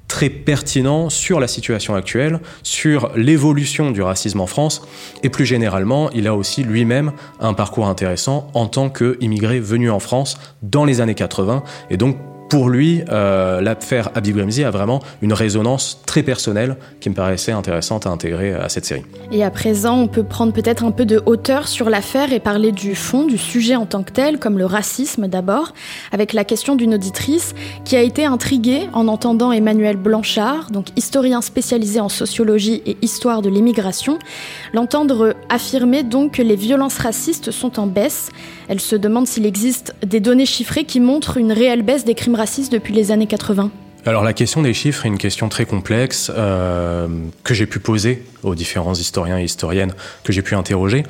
très 0.08 0.30
pertinent 0.30 1.10
sur 1.10 1.40
la 1.40 1.48
situation 1.48 1.94
actuelle, 1.94 2.40
sur 2.62 3.10
l'évolution 3.16 3.90
du 3.90 4.02
racisme 4.02 4.40
en 4.40 4.46
France, 4.46 4.82
et 5.22 5.30
plus 5.30 5.46
généralement, 5.46 6.10
il 6.10 6.26
a 6.26 6.34
aussi 6.34 6.62
lui-même 6.62 7.12
un 7.40 7.54
parcours 7.54 7.88
intéressant 7.88 8.50
en 8.54 8.66
tant 8.66 8.88
qu'immigré 8.90 9.60
venu 9.60 9.90
en 9.90 10.00
France 10.00 10.38
dans 10.62 10.84
les 10.84 11.00
années 11.00 11.14
80, 11.14 11.62
et 11.90 11.96
donc 11.96 12.16
pour 12.48 12.68
lui, 12.68 13.02
euh, 13.08 13.60
l'affaire 13.60 14.10
Habib 14.14 14.36
Grimzi 14.36 14.62
a 14.62 14.70
vraiment 14.70 15.02
une 15.20 15.32
résonance 15.32 16.02
très 16.06 16.22
personnelle 16.22 16.76
qui 17.00 17.10
me 17.10 17.14
paraissait 17.14 17.52
intéressante 17.52 18.06
à 18.06 18.10
intégrer 18.10 18.54
à 18.54 18.68
cette 18.68 18.84
série. 18.84 19.04
Et 19.32 19.42
à 19.42 19.50
présent, 19.50 19.98
on 19.98 20.06
peut 20.06 20.22
prendre 20.22 20.52
peut-être 20.52 20.84
un 20.84 20.92
peu 20.92 21.04
de 21.04 21.20
hauteur 21.26 21.66
sur 21.66 21.90
l'affaire 21.90 22.32
et 22.32 22.38
parler 22.38 22.70
du 22.70 22.94
fond, 22.94 23.26
du 23.26 23.38
sujet 23.38 23.74
en 23.74 23.86
tant 23.86 24.04
que 24.04 24.12
tel, 24.12 24.38
comme 24.38 24.58
le 24.58 24.66
racisme 24.66 25.26
d'abord, 25.26 25.72
avec 26.12 26.32
la 26.32 26.44
question 26.44 26.76
d'une 26.76 26.94
auditrice 26.94 27.54
qui 27.84 27.96
a 27.96 28.02
été 28.02 28.24
intriguée 28.24 28.88
en 28.92 29.08
entendant 29.08 29.50
Emmanuel 29.50 29.96
Blanchard, 29.96 30.70
donc 30.70 30.86
historien 30.96 31.40
spécialisé 31.40 31.98
en 31.98 32.08
sociologie 32.08 32.82
et 32.86 32.96
histoire 33.02 33.42
de 33.42 33.48
l'immigration, 33.48 34.18
l'entendre 34.72 35.34
affirmer 35.48 36.04
donc 36.04 36.32
que 36.32 36.42
les 36.42 36.56
violences 36.56 36.98
racistes 36.98 37.50
sont 37.50 37.80
en 37.80 37.86
baisse. 37.86 38.30
Elle 38.68 38.80
se 38.80 38.96
demande 38.96 39.26
s'il 39.26 39.46
existe 39.46 39.94
des 40.04 40.20
données 40.20 40.46
chiffrées 40.46 40.84
qui 40.84 41.00
montrent 41.00 41.36
une 41.36 41.52
réelle 41.52 41.82
baisse 41.82 42.04
des 42.04 42.14
crimes 42.14 42.35
racistes 42.36 42.72
depuis 42.72 42.94
les 42.94 43.10
années 43.10 43.26
80 43.26 43.70
alors 44.06 44.22
la 44.22 44.32
question 44.32 44.62
des 44.62 44.72
chiffres 44.72 45.04
est 45.04 45.08
une 45.08 45.18
question 45.18 45.48
très 45.48 45.66
complexe 45.66 46.30
euh, 46.32 47.08
que 47.42 47.54
j'ai 47.54 47.66
pu 47.66 47.80
poser 47.80 48.22
aux 48.44 48.54
différents 48.54 48.94
historiens 48.94 49.40
et 49.40 49.42
historiennes 49.42 49.94
que 50.22 50.32
j'ai 50.32 50.42
pu 50.42 50.54
interroger. 50.54 51.02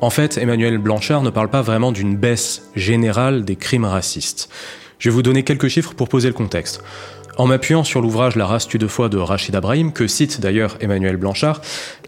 En 0.00 0.10
fait, 0.10 0.38
Emmanuel 0.38 0.78
Blanchard 0.78 1.22
ne 1.22 1.30
parle 1.30 1.48
pas 1.48 1.62
vraiment 1.62 1.90
d'une 1.90 2.16
baisse 2.16 2.62
générale 2.76 3.44
des 3.44 3.56
crimes 3.56 3.84
racistes. 3.84 4.48
Je 5.00 5.10
vais 5.10 5.14
vous 5.14 5.22
donner 5.22 5.42
quelques 5.42 5.66
chiffres 5.66 5.94
pour 5.94 6.08
poser 6.08 6.28
le 6.28 6.34
contexte. 6.34 6.80
En 7.38 7.46
m'appuyant 7.46 7.82
sur 7.82 8.00
l'ouvrage 8.00 8.36
La 8.36 8.46
race 8.46 8.68
tue 8.68 8.78
de 8.78 8.86
foi 8.86 9.08
de 9.08 9.18
Rachid 9.18 9.56
Abrahim, 9.56 9.92
que 9.92 10.06
cite 10.06 10.40
d'ailleurs 10.40 10.76
Emmanuel 10.80 11.16
Blanchard, 11.16 11.60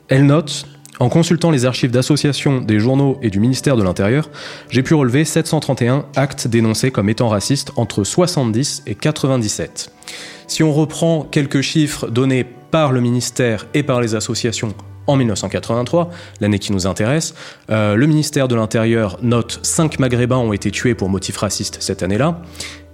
elle 0.09 0.27
note 0.27 0.67
en 1.01 1.09
consultant 1.09 1.51
les 1.51 1.65
archives 1.65 1.91
d'associations, 1.91 2.61
des 2.61 2.79
journaux 2.79 3.19
et 3.23 3.31
du 3.31 3.41
ministère 3.41 3.77
de 3.77 3.83
l'Intérieur, 3.83 4.31
j'ai 4.69 4.83
pu 4.83 4.95
relever 4.95 5.25
731 5.25 6.05
actes 6.15 6.47
dénoncés 6.47 6.91
comme 6.91 7.09
étant 7.09 7.29
racistes 7.29 7.73
entre 7.77 8.05
70 8.05 8.83
et 8.87 8.95
97. 8.95 9.93
Si 10.47 10.63
on 10.63 10.73
reprend 10.73 11.23
quelques 11.23 11.63
chiffres 11.63 12.09
donnés 12.09 12.45
par 12.45 12.93
le 12.93 13.01
ministère 13.01 13.67
et 13.73 13.83
par 13.83 14.01
les 14.01 14.15
associations 14.15 14.75
en 15.07 15.17
1983, 15.17 16.11
l'année 16.41 16.59
qui 16.59 16.73
nous 16.73 16.87
intéresse, 16.87 17.35
euh, 17.71 17.95
le 17.95 18.07
ministère 18.07 18.47
de 18.47 18.55
l'Intérieur 18.55 19.19
note 19.23 19.59
5 19.63 19.99
Maghrébins 19.99 20.37
ont 20.37 20.53
été 20.53 20.71
tués 20.71 20.95
pour 20.95 21.09
motifs 21.09 21.39
racistes 21.39 21.79
cette 21.81 22.03
année-là, 22.03 22.43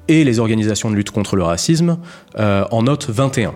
et 0.06 0.22
les 0.22 0.38
organisations 0.38 0.90
de 0.90 0.94
lutte 0.94 1.10
contre 1.10 1.34
le 1.34 1.42
racisme 1.42 1.98
euh, 2.38 2.64
en 2.70 2.84
notent 2.84 3.10
21. 3.10 3.52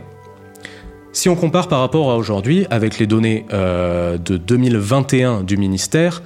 Si 1.13 1.29
on 1.29 1.35
compare 1.35 1.67
par 1.67 1.81
rapport 1.81 2.11
à 2.11 2.17
aujourd'hui, 2.17 2.67
avec 2.71 2.99
les 2.99 3.07
données 3.09 3.45
euh, 3.53 4.17
de 4.17 4.37
2021 4.37 5.43
du 5.43 5.57
ministère, 5.57 6.23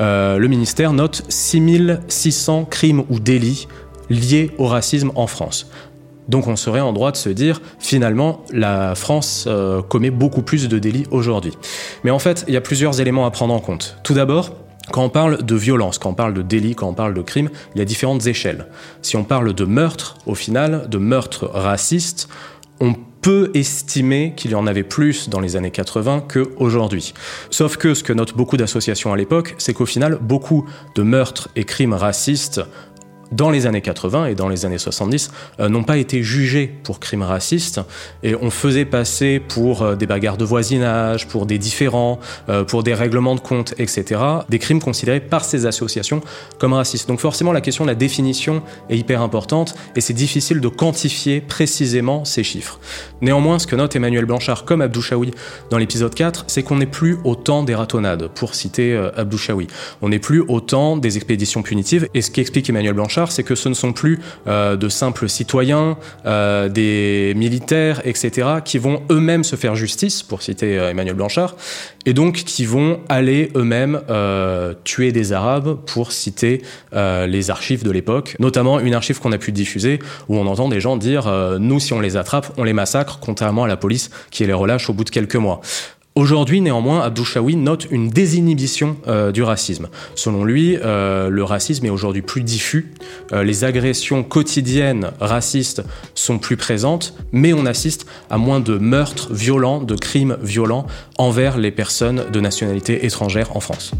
euh, 0.00 0.38
le 0.38 0.46
ministère 0.46 0.92
note 0.92 1.24
6600 1.28 2.66
crimes 2.66 3.02
ou 3.10 3.18
délits 3.18 3.66
liés 4.10 4.52
au 4.58 4.66
racisme 4.66 5.10
en 5.16 5.26
France. 5.26 5.68
Donc 6.28 6.46
on 6.46 6.54
serait 6.54 6.80
en 6.80 6.92
droit 6.92 7.10
de 7.10 7.16
se 7.16 7.30
dire, 7.30 7.60
finalement, 7.80 8.44
la 8.52 8.94
France 8.94 9.46
euh, 9.48 9.82
commet 9.82 10.10
beaucoup 10.10 10.42
plus 10.42 10.68
de 10.68 10.78
délits 10.78 11.06
aujourd'hui. 11.10 11.54
Mais 12.04 12.12
en 12.12 12.20
fait, 12.20 12.44
il 12.46 12.54
y 12.54 12.56
a 12.56 12.60
plusieurs 12.60 13.00
éléments 13.00 13.26
à 13.26 13.32
prendre 13.32 13.54
en 13.54 13.60
compte. 13.60 13.96
Tout 14.04 14.14
d'abord, 14.14 14.54
quand 14.92 15.02
on 15.02 15.10
parle 15.10 15.42
de 15.42 15.54
violence, 15.56 15.98
quand 15.98 16.10
on 16.10 16.14
parle 16.14 16.34
de 16.34 16.42
délit, 16.42 16.76
quand 16.76 16.88
on 16.88 16.94
parle 16.94 17.12
de 17.12 17.22
crime, 17.22 17.50
il 17.74 17.78
y 17.78 17.82
a 17.82 17.84
différentes 17.84 18.26
échelles. 18.26 18.66
Si 19.02 19.16
on 19.16 19.24
parle 19.24 19.52
de 19.52 19.64
meurtre, 19.64 20.16
au 20.26 20.36
final, 20.36 20.88
de 20.88 20.98
meurtre 20.98 21.50
raciste, 21.52 22.28
on 22.80 22.94
peut 23.20 23.50
estimer 23.54 24.34
qu'il 24.36 24.52
y 24.52 24.54
en 24.54 24.66
avait 24.66 24.82
plus 24.82 25.28
dans 25.28 25.40
les 25.40 25.56
années 25.56 25.70
80 25.70 26.24
qu'aujourd'hui. 26.32 27.14
Sauf 27.50 27.76
que 27.76 27.94
ce 27.94 28.02
que 28.02 28.12
notent 28.12 28.36
beaucoup 28.36 28.56
d'associations 28.56 29.12
à 29.12 29.16
l'époque, 29.16 29.54
c'est 29.58 29.74
qu'au 29.74 29.86
final, 29.86 30.18
beaucoup 30.20 30.66
de 30.94 31.02
meurtres 31.02 31.48
et 31.56 31.64
crimes 31.64 31.94
racistes 31.94 32.60
dans 33.32 33.50
les 33.50 33.66
années 33.66 33.80
80 33.80 34.26
et 34.26 34.34
dans 34.34 34.48
les 34.48 34.64
années 34.64 34.78
70, 34.78 35.30
euh, 35.60 35.68
n'ont 35.68 35.84
pas 35.84 35.98
été 35.98 36.22
jugés 36.22 36.72
pour 36.82 37.00
crimes 37.00 37.22
racistes 37.22 37.80
et 38.22 38.34
on 38.34 38.50
faisait 38.50 38.84
passer 38.84 39.40
pour 39.40 39.82
euh, 39.82 39.96
des 39.96 40.06
bagarres 40.06 40.36
de 40.36 40.44
voisinage, 40.44 41.28
pour 41.28 41.46
des 41.46 41.58
différends, 41.58 42.18
euh, 42.48 42.64
pour 42.64 42.82
des 42.82 42.94
règlements 42.94 43.34
de 43.34 43.40
compte, 43.40 43.74
etc., 43.78 44.20
des 44.48 44.58
crimes 44.58 44.80
considérés 44.80 45.20
par 45.20 45.44
ces 45.44 45.66
associations 45.66 46.22
comme 46.58 46.72
racistes. 46.72 47.08
Donc 47.08 47.20
forcément, 47.20 47.52
la 47.52 47.60
question 47.60 47.84
de 47.84 47.90
la 47.90 47.94
définition 47.94 48.62
est 48.88 48.96
hyper 48.96 49.22
importante 49.22 49.74
et 49.96 50.00
c'est 50.00 50.14
difficile 50.14 50.60
de 50.60 50.68
quantifier 50.68 51.40
précisément 51.40 52.24
ces 52.24 52.42
chiffres. 52.42 52.80
Néanmoins, 53.20 53.58
ce 53.58 53.66
que 53.66 53.76
note 53.76 53.94
Emmanuel 53.96 54.24
Blanchard 54.24 54.64
comme 54.64 54.80
Abdou 54.80 55.02
Chaoui 55.02 55.32
dans 55.70 55.78
l'épisode 55.78 56.14
4, 56.14 56.44
c'est 56.46 56.62
qu'on 56.62 56.76
n'est 56.76 56.86
plus 56.86 57.18
au 57.24 57.34
temps 57.34 57.62
des 57.62 57.74
ratonnades, 57.74 58.28
pour 58.28 58.54
citer 58.54 58.96
Abdou 59.16 59.38
Chaoui. 59.38 59.66
On 60.02 60.08
n'est 60.08 60.18
plus 60.18 60.40
au 60.40 60.60
temps 60.60 60.96
des 60.96 61.16
expéditions 61.16 61.62
punitives 61.62 62.08
et 62.14 62.22
ce 62.22 62.30
qu'explique 62.30 62.68
Emmanuel 62.70 62.94
Blanchard, 62.94 63.17
c'est 63.26 63.42
que 63.42 63.54
ce 63.54 63.68
ne 63.68 63.74
sont 63.74 63.92
plus 63.92 64.20
euh, 64.46 64.76
de 64.76 64.88
simples 64.88 65.28
citoyens, 65.28 65.96
euh, 66.26 66.68
des 66.68 67.32
militaires, 67.36 68.00
etc., 68.04 68.48
qui 68.64 68.78
vont 68.78 69.02
eux-mêmes 69.10 69.44
se 69.44 69.56
faire 69.56 69.74
justice, 69.74 70.22
pour 70.22 70.42
citer 70.42 70.78
euh, 70.78 70.90
Emmanuel 70.90 71.14
Blanchard, 71.14 71.56
et 72.06 72.12
donc 72.14 72.36
qui 72.36 72.64
vont 72.64 73.00
aller 73.08 73.50
eux-mêmes 73.54 74.00
tuer 74.84 75.12
des 75.12 75.32
Arabes, 75.32 75.78
pour 75.84 76.12
citer 76.12 76.62
les 76.94 77.50
archives 77.50 77.84
de 77.84 77.90
l'époque, 77.90 78.34
notamment 78.38 78.80
une 78.80 78.94
archive 78.94 79.20
qu'on 79.20 79.32
a 79.32 79.38
pu 79.38 79.52
diffuser, 79.52 79.98
où 80.28 80.38
on 80.38 80.46
entend 80.46 80.68
des 80.68 80.80
gens 80.80 80.96
dire 80.96 81.30
Nous, 81.60 81.80
si 81.80 81.92
on 81.92 82.00
les 82.00 82.16
attrape, 82.16 82.50
on 82.56 82.64
les 82.64 82.72
massacre, 82.72 83.18
contrairement 83.20 83.64
à 83.64 83.68
la 83.68 83.76
police 83.76 84.10
qui 84.30 84.46
les 84.46 84.54
relâche 84.54 84.88
au 84.88 84.94
bout 84.94 85.04
de 85.04 85.10
quelques 85.10 85.36
mois. 85.36 85.60
Aujourd'hui, 86.18 86.60
néanmoins, 86.60 87.02
Abdou 87.02 87.24
Chaoui 87.24 87.54
note 87.54 87.86
une 87.92 88.08
désinhibition 88.08 88.96
euh, 89.06 89.30
du 89.30 89.44
racisme. 89.44 89.86
Selon 90.16 90.42
lui, 90.42 90.76
euh, 90.76 91.28
le 91.28 91.44
racisme 91.44 91.86
est 91.86 91.90
aujourd'hui 91.90 92.22
plus 92.22 92.42
diffus, 92.42 92.90
euh, 93.32 93.44
les 93.44 93.62
agressions 93.62 94.24
quotidiennes 94.24 95.12
racistes 95.20 95.84
sont 96.16 96.40
plus 96.40 96.56
présentes, 96.56 97.14
mais 97.30 97.52
on 97.52 97.66
assiste 97.66 98.04
à 98.30 98.36
moins 98.36 98.58
de 98.58 98.78
meurtres 98.78 99.32
violents, 99.32 99.80
de 99.80 99.94
crimes 99.94 100.36
violents 100.42 100.88
envers 101.18 101.56
les 101.56 101.70
personnes 101.70 102.24
de 102.32 102.40
nationalité 102.40 103.06
étrangère 103.06 103.56
en 103.56 103.60
France. 103.60 103.92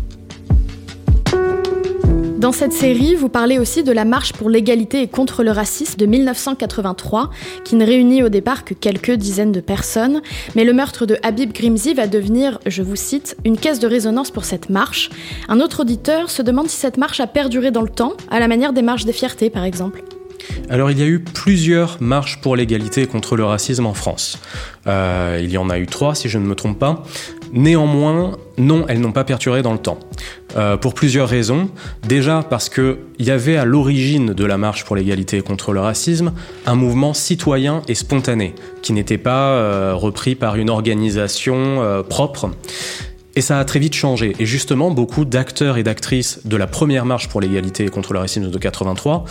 Dans 2.39 2.53
cette 2.53 2.73
série, 2.73 3.17
vous 3.17 3.29
parlez 3.29 3.59
aussi 3.59 3.83
de 3.83 3.91
la 3.91 4.05
marche 4.05 4.33
pour 4.33 4.49
l'égalité 4.49 5.03
et 5.03 5.09
contre 5.09 5.43
le 5.43 5.51
racisme 5.51 5.97
de 5.97 6.07
1983, 6.07 7.31
qui 7.65 7.75
ne 7.75 7.85
réunit 7.85 8.23
au 8.23 8.29
départ 8.29 8.65
que 8.65 8.75
quelques 8.75 9.11
dizaines 9.11 9.51
de 9.51 9.59
personnes, 9.59 10.23
mais 10.55 10.63
le 10.63 10.73
meurtre 10.73 11.05
de 11.05 11.17
Habib 11.25 11.53
Grimzi 11.53 11.95
va 11.95 12.07
devenir, 12.07 12.61
je 12.65 12.85
vous 12.85 12.95
cite, 12.95 13.37
une 13.45 13.59
caisse 13.59 13.81
de 13.81 13.89
résonance 13.89 14.31
pour 14.31 14.45
cette 14.45 14.71
marche. 14.71 15.11
Un 15.49 15.59
autre 15.59 15.81
auditeur 15.81 16.31
se 16.31 16.43
demande 16.43 16.69
si 16.69 16.77
cette 16.77 16.97
marche 16.97 17.19
a 17.19 17.27
perduré 17.27 17.73
dans 17.73 17.83
le 17.83 17.91
temps, 17.91 18.13
à 18.31 18.39
la 18.39 18.47
manière 18.47 18.73
des 18.73 18.83
marches 18.83 19.05
des 19.05 19.13
fiertés 19.13 19.51
par 19.51 19.65
exemple. 19.65 20.05
Alors 20.71 20.93
il 20.93 20.99
y 20.99 21.03
a 21.03 21.07
eu 21.07 21.19
plusieurs 21.19 22.01
marches 22.01 22.41
pour 22.41 22.55
l'égalité 22.55 23.03
et 23.03 23.07
contre 23.07 23.37
le 23.37 23.45
racisme 23.45 23.87
en 23.87 23.95
France. 23.95 24.39
Euh, 24.87 25.41
il 25.43 25.51
y 25.51 25.59
en 25.59 25.71
a 25.71 25.79
eu 25.79 25.87
trois 25.87 26.15
si 26.15 26.29
je 26.29 26.39
ne 26.39 26.47
me 26.47 26.55
trompe 26.55 26.79
pas. 26.79 27.03
Néanmoins, 27.53 28.37
non, 28.59 28.85
elles 28.89 29.01
n'ont 29.01 29.13
pas 29.13 29.25
perturbé 29.25 29.63
dans 29.63 29.73
le 29.73 29.79
temps. 29.79 29.99
Euh, 30.57 30.79
pour 30.79 30.95
plusieurs 30.95 31.29
raisons. 31.29 31.69
Déjà 32.07 32.43
parce 32.49 32.71
qu'il 32.71 32.97
y 33.19 33.31
avait 33.31 33.57
à 33.59 33.67
l'origine 33.67 34.33
de 34.33 34.45
la 34.47 34.57
marche 34.57 34.85
pour 34.87 34.97
l'égalité 34.97 35.37
et 35.37 35.43
contre 35.43 35.73
le 35.73 35.81
racisme 35.81 36.33
un 36.65 36.75
mouvement 36.75 37.13
citoyen 37.13 37.83
et 37.87 37.95
spontané, 37.95 38.55
qui 38.81 38.95
n'était 38.95 39.19
pas 39.19 39.51
euh, 39.51 39.93
repris 39.95 40.35
par 40.35 40.57
une 40.57 40.71
organisation 40.71 42.03
propre. 42.09 42.51
Et 43.39 43.41
ça 43.41 43.61
a 43.61 43.65
très 43.65 43.79
vite 43.79 43.95
changé. 43.95 44.35
Et 44.41 44.47
justement, 44.47 44.91
beaucoup 44.91 45.25
d'acteurs 45.25 45.79
et 45.79 45.85
d'actrices 45.85 46.41
de 46.45 46.57
la 46.57 46.67
première 46.67 47.05
marche 47.05 47.29
pour 47.29 47.41
l'égalité 47.41 47.85
et 47.85 47.89
contre 47.89 48.13
le 48.13 48.19
racisme 48.19 48.51
de 48.51 48.59
83 48.59 49.27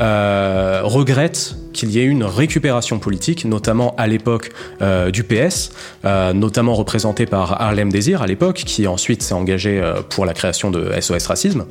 euh, 0.00 0.80
regrettent 0.82 1.54
qu'il 1.72 1.92
y 1.92 2.00
ait 2.00 2.04
une 2.04 2.24
récupération 2.24 2.98
politique, 2.98 3.44
notamment 3.44 3.94
à 3.98 4.08
l'époque 4.08 4.50
euh, 4.80 5.12
du 5.12 5.22
PS, 5.22 5.70
euh, 6.04 6.32
notamment 6.32 6.74
représenté 6.74 7.24
par 7.24 7.62
Harlem 7.62 7.92
Désir 7.92 8.20
à 8.20 8.26
l'époque, 8.26 8.64
qui 8.66 8.88
ensuite 8.88 9.22
s'est 9.22 9.32
engagé 9.32 9.80
pour 10.10 10.26
la 10.26 10.34
création 10.34 10.72
de 10.72 10.90
SOS 11.00 11.28
Racisme. 11.28 11.66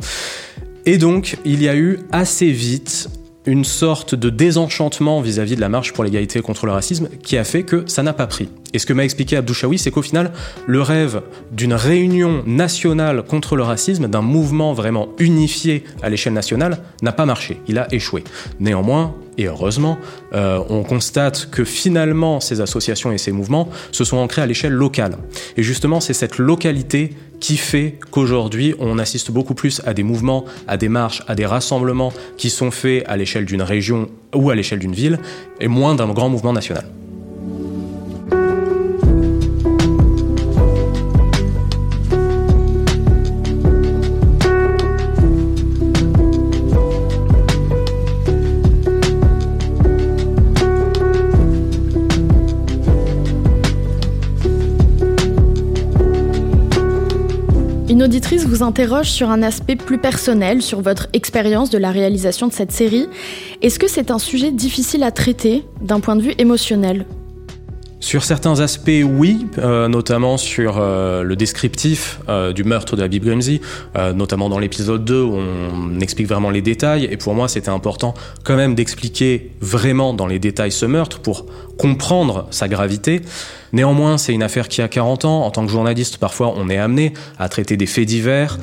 Et 0.85 0.97
donc, 0.97 1.39
il 1.43 1.61
y 1.61 1.67
a 1.67 1.75
eu 1.75 1.99
assez 2.13 2.51
vite 2.51 3.09
une 3.45 3.65
sorte 3.65 4.15
de 4.15 4.29
désenchantement 4.29 5.19
vis-à-vis 5.19 5.57
de 5.57 5.61
la 5.61 5.67
marche 5.67 5.91
pour 5.91 6.05
l'égalité 6.05 6.39
contre 6.41 6.67
le 6.67 6.71
racisme 6.71 7.09
qui 7.21 7.37
a 7.37 7.43
fait 7.43 7.63
que 7.63 7.83
ça 7.87 8.01
n'a 8.01 8.13
pas 8.13 8.27
pris. 8.27 8.47
Et 8.73 8.79
ce 8.79 8.85
que 8.85 8.93
m'a 8.93 9.03
expliqué 9.03 9.37
Abdou 9.37 9.53
Chaoui, 9.53 9.77
c'est 9.77 9.91
qu'au 9.91 10.01
final, 10.01 10.31
le 10.65 10.81
rêve 10.81 11.21
d'une 11.51 11.73
réunion 11.73 12.43
nationale 12.45 13.23
contre 13.23 13.55
le 13.55 13.63
racisme, 13.63 14.07
d'un 14.07 14.21
mouvement 14.21 14.73
vraiment 14.73 15.09
unifié 15.19 15.83
à 16.01 16.09
l'échelle 16.09 16.33
nationale, 16.33 16.79
n'a 17.01 17.11
pas 17.11 17.25
marché. 17.25 17.59
Il 17.67 17.77
a 17.77 17.93
échoué. 17.93 18.23
Néanmoins, 18.59 19.13
et 19.37 19.47
heureusement, 19.47 19.97
euh, 20.33 20.59
on 20.69 20.83
constate 20.83 21.49
que 21.51 21.63
finalement, 21.63 22.39
ces 22.39 22.61
associations 22.61 23.11
et 23.11 23.17
ces 23.17 23.31
mouvements 23.31 23.69
se 23.91 24.03
sont 24.03 24.17
ancrés 24.17 24.41
à 24.41 24.45
l'échelle 24.45 24.73
locale. 24.73 25.17
Et 25.57 25.63
justement, 25.63 25.99
c'est 25.99 26.13
cette 26.13 26.37
localité 26.37 27.13
qui 27.39 27.57
fait 27.57 27.97
qu'aujourd'hui, 28.11 28.75
on 28.79 28.99
assiste 28.99 29.31
beaucoup 29.31 29.55
plus 29.55 29.81
à 29.85 29.93
des 29.93 30.03
mouvements, 30.03 30.45
à 30.67 30.77
des 30.77 30.89
marches, 30.89 31.23
à 31.27 31.35
des 31.35 31.45
rassemblements 31.45 32.13
qui 32.37 32.49
sont 32.49 32.71
faits 32.71 33.03
à 33.07 33.17
l'échelle 33.17 33.45
d'une 33.45 33.63
région 33.63 34.09
ou 34.35 34.49
à 34.49 34.55
l'échelle 34.55 34.79
d'une 34.79 34.93
ville, 34.93 35.19
et 35.59 35.67
moins 35.67 35.95
d'un 35.95 36.07
grand 36.13 36.29
mouvement 36.29 36.53
national. 36.53 36.85
Interroge 58.63 59.09
sur 59.09 59.29
un 59.29 59.43
aspect 59.43 59.75
plus 59.75 59.97
personnel, 59.97 60.61
sur 60.61 60.81
votre 60.81 61.07
expérience 61.13 61.69
de 61.69 61.77
la 61.77 61.91
réalisation 61.91 62.47
de 62.47 62.53
cette 62.53 62.71
série? 62.71 63.07
Est-ce 63.61 63.79
que 63.79 63.87
c'est 63.87 64.11
un 64.11 64.19
sujet 64.19 64.51
difficile 64.51 65.03
à 65.03 65.11
traiter 65.11 65.65
d'un 65.81 65.99
point 65.99 66.15
de 66.15 66.21
vue 66.21 66.33
émotionnel? 66.37 67.05
Sur 68.01 68.23
certains 68.23 68.59
aspects, 68.59 68.89
oui, 69.05 69.45
euh, 69.59 69.87
notamment 69.87 70.35
sur 70.35 70.79
euh, 70.79 71.21
le 71.21 71.35
descriptif 71.35 72.19
euh, 72.29 72.51
du 72.51 72.63
meurtre 72.63 72.95
de 72.95 73.03
Habib 73.03 73.23
Grimzi, 73.23 73.61
notamment 74.15 74.49
dans 74.49 74.57
l'épisode 74.57 75.05
2 75.05 75.21
où 75.21 75.35
on 75.35 75.99
explique 75.99 76.27
vraiment 76.27 76.49
les 76.49 76.63
détails. 76.63 77.05
Et 77.05 77.15
pour 77.15 77.35
moi, 77.35 77.47
c'était 77.47 77.69
important 77.69 78.15
quand 78.43 78.55
même 78.55 78.73
d'expliquer 78.73 79.51
vraiment 79.61 80.15
dans 80.15 80.25
les 80.25 80.39
détails 80.39 80.71
ce 80.71 80.87
meurtre 80.87 81.19
pour 81.19 81.45
comprendre 81.77 82.47
sa 82.49 82.67
gravité. 82.67 83.21
Néanmoins, 83.71 84.17
c'est 84.17 84.33
une 84.33 84.43
affaire 84.43 84.67
qui 84.67 84.81
a 84.81 84.87
40 84.87 85.25
ans. 85.25 85.45
En 85.45 85.51
tant 85.51 85.63
que 85.63 85.71
journaliste, 85.71 86.17
parfois, 86.17 86.53
on 86.57 86.69
est 86.69 86.77
amené 86.77 87.13
à 87.37 87.49
traiter 87.49 87.77
des 87.77 87.85
faits 87.85 88.07
divers. 88.07 88.57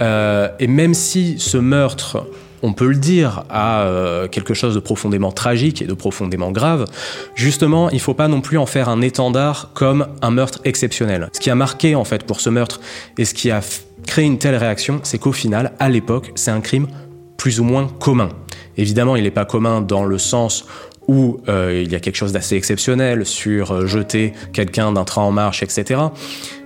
et 0.00 0.66
même 0.66 0.94
si 0.94 1.36
ce 1.38 1.58
meurtre 1.58 2.26
on 2.62 2.72
peut 2.72 2.88
le 2.88 2.96
dire, 2.96 3.44
à 3.50 3.82
euh, 3.82 4.28
quelque 4.28 4.54
chose 4.54 4.74
de 4.74 4.80
profondément 4.80 5.32
tragique 5.32 5.82
et 5.82 5.86
de 5.86 5.94
profondément 5.94 6.50
grave, 6.50 6.86
justement, 7.34 7.90
il 7.90 7.96
ne 7.96 8.00
faut 8.00 8.14
pas 8.14 8.28
non 8.28 8.40
plus 8.40 8.58
en 8.58 8.66
faire 8.66 8.88
un 8.88 9.00
étendard 9.00 9.70
comme 9.74 10.06
un 10.22 10.30
meurtre 10.30 10.60
exceptionnel. 10.64 11.28
Ce 11.32 11.40
qui 11.40 11.50
a 11.50 11.54
marqué 11.54 11.94
en 11.94 12.04
fait 12.04 12.24
pour 12.24 12.40
ce 12.40 12.50
meurtre 12.50 12.80
et 13.16 13.24
ce 13.24 13.34
qui 13.34 13.50
a 13.50 13.60
créé 14.06 14.24
une 14.24 14.38
telle 14.38 14.56
réaction, 14.56 15.00
c'est 15.02 15.18
qu'au 15.18 15.32
final, 15.32 15.72
à 15.78 15.88
l'époque, 15.88 16.32
c'est 16.34 16.50
un 16.50 16.60
crime 16.60 16.88
plus 17.36 17.60
ou 17.60 17.64
moins 17.64 17.86
commun. 17.86 18.30
Évidemment, 18.76 19.16
il 19.16 19.24
n'est 19.24 19.30
pas 19.30 19.44
commun 19.44 19.80
dans 19.80 20.04
le 20.04 20.18
sens 20.18 20.66
où 21.08 21.38
euh, 21.48 21.82
il 21.84 21.90
y 21.90 21.94
a 21.94 22.00
quelque 22.00 22.16
chose 22.16 22.32
d'assez 22.32 22.54
exceptionnel 22.54 23.24
sur 23.24 23.72
euh, 23.72 23.86
jeter 23.86 24.34
quelqu'un 24.52 24.92
d'un 24.92 25.04
train 25.04 25.22
en 25.22 25.32
marche, 25.32 25.62
etc. 25.62 26.00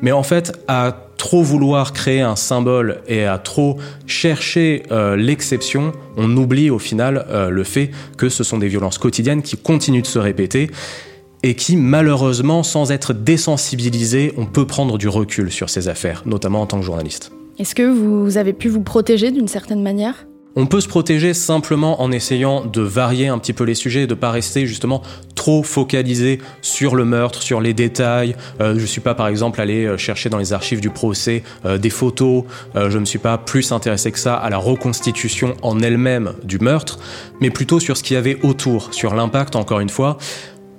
Mais 0.03 0.13
en 0.13 0.25
fait, 0.25 0.53
à 0.67 1.09
trop 1.17 1.43
vouloir 1.43 1.93
créer 1.93 2.21
un 2.21 2.35
symbole 2.35 3.01
et 3.07 3.25
à 3.25 3.39
trop 3.39 3.79
chercher 4.07 4.83
euh, 4.91 5.17
l'exception, 5.17 5.93
on 6.17 6.37
oublie 6.37 6.69
au 6.69 6.81
final 6.81 7.25
le 7.51 7.65
fait 7.65 7.93
que 8.19 8.29
ce 8.29 8.43
sont 8.43 8.59
des 8.59 8.69
violences 8.69 8.99
quotidiennes 8.99 9.43
qui 9.43 9.57
continuent 9.57 10.03
de 10.03 10.07
se 10.07 10.19
répéter 10.19 10.69
et 11.45 11.55
qui, 11.55 11.77
malheureusement, 11.77 12.63
sans 12.63 12.91
être 12.91 13.13
désensibilisé, 13.13 14.33
on 14.37 14.47
peut 14.47 14.67
prendre 14.67 14.99
du 14.99 15.09
recul 15.09 15.51
sur 15.51 15.71
ces 15.71 15.89
affaires, 15.89 16.23
notamment 16.27 16.63
en 16.63 16.67
tant 16.67 16.79
que 16.79 16.85
journaliste. 16.85 17.33
Est-ce 17.59 17.75
que 17.75 17.83
vous 17.83 18.37
avez 18.37 18.53
pu 18.53 18.69
vous 18.69 18.83
protéger 18.83 19.31
d'une 19.31 19.49
certaine 19.49 19.83
manière? 19.83 20.27
On 20.57 20.67
peut 20.67 20.81
se 20.81 20.89
protéger 20.89 21.35
simplement 21.35 22.03
en 22.03 22.13
essayant 22.13 22.65
de 22.65 22.83
varier 22.83 23.29
un 23.29 23.39
petit 23.39 23.53
peu 23.53 23.65
les 23.65 23.75
sujets, 23.75 24.07
de 24.07 24.15
pas 24.15 24.31
rester 24.31 24.67
justement 24.67 25.03
trop 25.35 25.63
focalisé 25.63 26.41
sur 26.61 26.95
le 26.95 27.05
meurtre, 27.05 27.43
sur 27.43 27.61
les 27.61 27.75
détails. 27.75 28.37
Euh, 28.61 28.79
je 28.79 28.85
suis 28.85 29.01
pas 29.01 29.15
par 29.15 29.29
exemple 29.29 29.61
allé 29.61 29.87
euh, 29.87 29.97
chercher 29.97 30.29
dans 30.29 30.39
les 30.39 30.53
archives 30.53 30.81
du 30.81 30.91
procès 30.91 31.43
euh, 31.65 31.79
des 31.79 31.91
photos. 31.91 32.45
Je 32.75 32.99
me 32.99 33.05
suis 33.05 33.19
pas 33.19 33.39
plus 33.39 33.73
intéressé 33.73 34.13
que 34.13 34.19
ça 34.19 34.35
à 34.35 34.51
la 34.51 34.59
reconstitution 34.59 35.57
en 35.63 35.81
elle-même 35.81 36.35
du 36.45 36.59
meurtre, 36.59 36.99
mais 37.41 37.51
plutôt 37.51 37.81
sur 37.81 37.97
ce 37.97 38.03
qu'il 38.03 38.15
y 38.15 38.19
avait 38.19 38.39
autour, 38.43 38.93
sur 38.93 39.15
l'impact 39.15 39.57
encore 39.57 39.81
une 39.81 39.89
fois, 39.89 40.19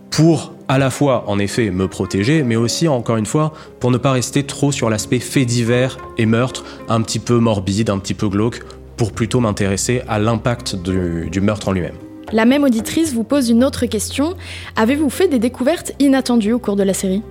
pour 0.09 0.53
à 0.67 0.77
la 0.77 0.89
fois 0.89 1.25
en 1.27 1.39
effet 1.39 1.71
me 1.71 1.87
protéger, 1.87 2.43
mais 2.43 2.55
aussi 2.55 2.87
encore 2.87 3.17
une 3.17 3.25
fois 3.25 3.53
pour 3.79 3.91
ne 3.91 3.97
pas 3.97 4.11
rester 4.11 4.43
trop 4.43 4.71
sur 4.71 4.89
l'aspect 4.89 5.19
fait 5.19 5.45
divers 5.45 5.97
et 6.17 6.25
meurtre, 6.25 6.63
un 6.87 7.01
petit 7.01 7.19
peu 7.19 7.37
morbide, 7.39 7.89
un 7.89 7.99
petit 7.99 8.13
peu 8.13 8.29
glauque 8.29 8.61
pour 8.97 9.11
plutôt 9.11 9.39
m'intéresser 9.39 10.01
à 10.07 10.19
l'impact 10.19 10.75
du, 10.75 11.29
du 11.29 11.41
meurtre 11.41 11.69
en 11.69 11.71
lui-même. 11.71 11.95
La 12.31 12.45
même 12.45 12.63
auditrice 12.63 13.13
vous 13.13 13.23
pose 13.23 13.49
une 13.49 13.63
autre 13.63 13.85
question. 13.85 14.33
Avez-vous 14.75 15.09
fait 15.09 15.27
des 15.27 15.39
découvertes 15.39 15.91
inattendues 15.99 16.53
au 16.53 16.59
cours 16.59 16.75
de 16.75 16.83
la 16.83 16.93
série? 16.93 17.21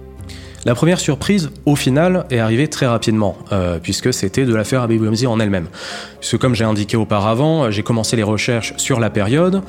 La 0.65 0.77
première 0.77 1.01
surprise, 1.01 1.51
au 1.67 1.75
final, 1.75 2.25
est 2.31 2.39
arrivée 2.39 2.69
très 2.69 2.87
rapidement, 2.87 3.37
euh, 3.51 3.81
puisque 3.83 4.15
c'était 4.15 4.45
de 4.45 4.55
l'affaire 4.55 4.83
Abbey 4.83 4.97
Ramsey 4.97 5.27
en 5.27 5.41
elle-même. 5.41 5.67
Puisque 6.21 6.39
comme 6.39 6.55
j'ai 6.55 6.63
indiqué 6.63 6.97
auparavant, 6.97 7.73
j'ai 7.73 7.83
commencé 7.83 8.15
les 8.15 8.23
recherches 8.23 8.73
sur 8.77 9.01
la 9.01 9.11
période, 9.11 9.63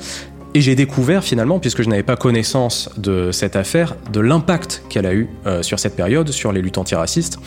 et 0.54 0.60
j'ai 0.60 0.76
découvert 0.76 1.24
finalement, 1.24 1.58
puisque 1.58 1.82
je 1.82 1.88
n'avais 1.88 2.04
pas 2.04 2.16
connaissance 2.16 2.88
de 2.96 3.32
cette 3.32 3.56
affaire, 3.56 3.96
de 4.12 4.20
l'impact 4.20 4.84
qu'elle 4.88 5.04
a 5.04 5.12
eu 5.12 5.28
euh, 5.46 5.62
sur 5.62 5.80
cette 5.80 5.96
période, 5.96 6.30
sur 6.30 6.52
les 6.52 6.62
luttes 6.62 6.78
antiracistes 6.78 7.38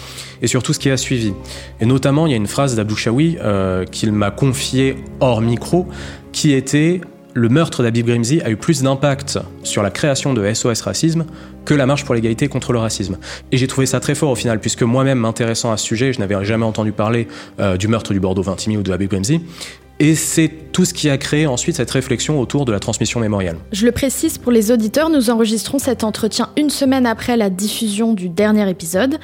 et 0.42 0.48
sur 0.48 0.62
tout 0.62 0.74
ce 0.74 0.80
qui 0.80 0.90
a 0.90 0.98
suivi. 0.98 1.34
Et 1.80 1.86
notamment, 1.86 2.28
il 2.28 2.32
y 2.32 2.34
a 2.34 2.38
une 2.38 2.48
phrase 2.48 2.76
d'Abdou 2.76 2.98
Chaoui 2.98 3.38
euh, 3.42 3.86
qu'il 3.86 4.12
m'a 4.12 4.30
confiée 4.30 4.98
hors 5.22 5.42
micro, 5.42 5.88
qui 6.34 6.52
était 6.52 7.00
le 7.34 7.50
meurtre 7.50 7.84
d'Abib 7.84 8.08
Grimzi 8.08 8.42
a 8.42 8.50
eu 8.50 8.58
plus 8.58 8.82
d'impact 8.82 9.40
sur 9.64 9.84
la 9.84 9.92
création 9.92 10.34
de 10.34 10.54
SOS 10.54 10.82
Racisme 10.82 11.26
que 11.66 11.76
la 11.76 11.86
marche 11.86 12.04
pour 12.04 12.16
l'égalité 12.16 12.48
contre 12.48 12.74
le 12.74 12.80
racisme. 12.80 13.18
Et 13.52 13.58
j'ai 13.58 13.68
trouvé 13.68 13.86
ça 13.86 14.00
très 14.00 14.16
fort 14.16 14.32
au 14.32 14.36
final, 14.36 14.60
puisque 14.60 14.82
moi-même 14.82 15.20
m'intéressant 15.20 15.72
à 15.72 15.78
ce 15.78 15.86
sujet, 15.86 16.14
je 16.14 16.20
n'avais 16.20 16.44
jamais 16.44 16.66
entendu 16.66 16.94
parler 16.94 17.28
euh, 17.60 17.78
du 17.78 17.88
meurtre 17.88 18.12
du 18.12 18.20
Bordeaux 18.20 18.42
Vintimille 18.42 18.80
ou 18.80 18.84
de 18.84 18.92
Habib 18.92 19.12
Grimzi. 19.12 19.42
Et 20.00 20.16
c'est 20.16 20.52
tout 20.72 20.86
ce 20.86 20.94
qui 20.94 21.10
a 21.10 21.18
créé 21.18 21.48
ensuite 21.48 21.76
cette 21.76 21.90
réflexion 21.90 22.40
autour 22.40 22.66
de 22.66 22.72
la 22.72 22.80
transmission 22.80 23.20
mémoriale. 23.20 23.58
Je 23.72 23.86
le 23.86 23.92
précise 23.92 24.38
pour 24.38 24.52
les 24.52 24.72
auditeurs, 24.72 25.10
nous 25.10 25.30
enregistrons 25.30 25.80
cet 25.80 26.04
entretien 26.04 26.50
une 26.56 26.70
semaine 26.70 27.08
après 27.08 27.36
la 27.36 27.50
diffusion 27.50 28.14
du 28.14 28.30
dernier 28.30 28.70
épisode. 28.70 29.18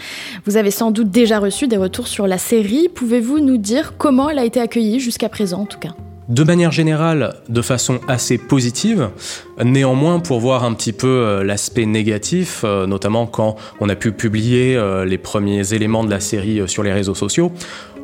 Vous 0.45 0.57
avez 0.57 0.71
sans 0.71 0.89
doute 0.91 1.11
déjà 1.11 1.39
reçu 1.39 1.67
des 1.67 1.77
retours 1.77 2.07
sur 2.07 2.25
la 2.25 2.39
série. 2.39 2.89
Pouvez-vous 2.89 3.39
nous 3.39 3.57
dire 3.57 3.93
comment 3.97 4.29
elle 4.29 4.39
a 4.39 4.45
été 4.45 4.59
accueillie 4.59 4.99
jusqu'à 4.99 5.29
présent 5.29 5.61
en 5.61 5.65
tout 5.65 5.79
cas? 5.79 5.95
De 6.29 6.43
manière 6.43 6.71
générale, 6.71 7.35
de 7.49 7.61
façon 7.61 7.99
assez 8.07 8.37
positive. 8.37 9.09
Néanmoins, 9.61 10.19
pour 10.21 10.39
voir 10.39 10.63
un 10.63 10.73
petit 10.73 10.93
peu 10.93 11.07
euh, 11.07 11.43
l'aspect 11.43 11.85
négatif, 11.85 12.61
euh, 12.63 12.87
notamment 12.87 13.27
quand 13.27 13.57
on 13.81 13.89
a 13.89 13.95
pu 13.95 14.13
publier 14.13 14.77
euh, 14.77 15.03
les 15.03 15.17
premiers 15.17 15.73
éléments 15.73 16.05
de 16.05 16.09
la 16.09 16.21
série 16.21 16.61
sur 16.67 16.81
les 16.81 16.93
réseaux 16.93 17.13
sociaux, 17.13 17.51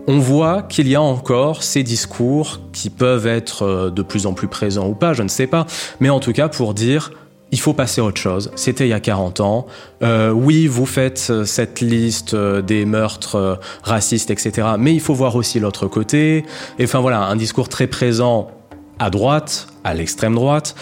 on 0.08 0.20
voit 0.20 0.64
qu'il 0.64 0.88
y 0.88 0.96
a 0.96 1.02
encore 1.02 1.64
ces 1.64 1.84
discours 1.84 2.60
qui 2.74 2.90
peuvent 2.90 3.28
être 3.28 3.64
euh, 3.64 3.90
de 3.90 4.02
plus 4.02 4.26
en 4.26 4.34
plus 4.34 4.48
présents 4.48 4.88
ou 4.88 4.94
pas, 4.94 5.14
je 5.14 5.24
ne 5.24 5.28
sais 5.28 5.48
pas, 5.48 5.66
mais 6.00 6.10
en 6.10 6.20
tout 6.20 6.34
cas 6.34 6.48
pour 6.48 6.74
dire 6.74 7.12
il 7.52 7.60
faut 7.60 7.74
passer 7.74 8.00
à 8.00 8.04
autre 8.04 8.22
chose. 8.22 8.52
C'était 8.56 8.86
il 8.86 8.90
y 8.90 8.94
a 8.94 9.00
40 9.00 9.40
ans. 9.40 9.66
Euh, 10.04 10.30
oui, 10.30 10.68
vous 10.68 10.86
faites 10.86 11.30
euh, 11.32 11.46
cette 11.46 11.82
liste 11.82 12.36
des 12.36 12.86
meurtres 12.86 13.60
racistes, 13.82 14.30
etc. 14.30 14.68
Mais 14.78 14.94
il 14.94 15.00
faut 15.00 15.16
voir 15.16 15.36
aussi 15.36 15.60
l'autre 15.60 15.88
côté. 15.88 16.46
Et 16.78 16.84
enfin 16.84 17.00
voilà, 17.00 17.22
un 17.24 17.36
discours 17.36 17.68
très 17.68 17.88
présent 17.88 18.52
à 19.00 19.10
droite, 19.10 19.68
à 19.84 19.96
l'extrême 19.96 20.36
droite, 20.36 20.76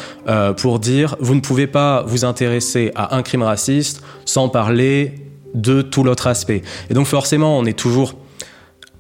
pour 0.57 0.79
dire 0.79 1.15
vous 1.19 1.35
ne 1.35 1.39
pouvez 1.39 1.67
pas 1.67 2.03
vous 2.07 2.25
intéresser 2.25 2.91
à 2.95 3.15
un 3.15 3.21
crime 3.21 3.43
raciste 3.43 4.01
sans 4.25 4.49
parler 4.49 5.13
de 5.53 5.81
tout 5.81 6.03
l'autre 6.03 6.27
aspect. 6.27 6.63
Et 6.89 6.93
donc 6.93 7.05
forcément, 7.05 7.57
on 7.57 7.65
est 7.65 7.77
toujours 7.77 8.15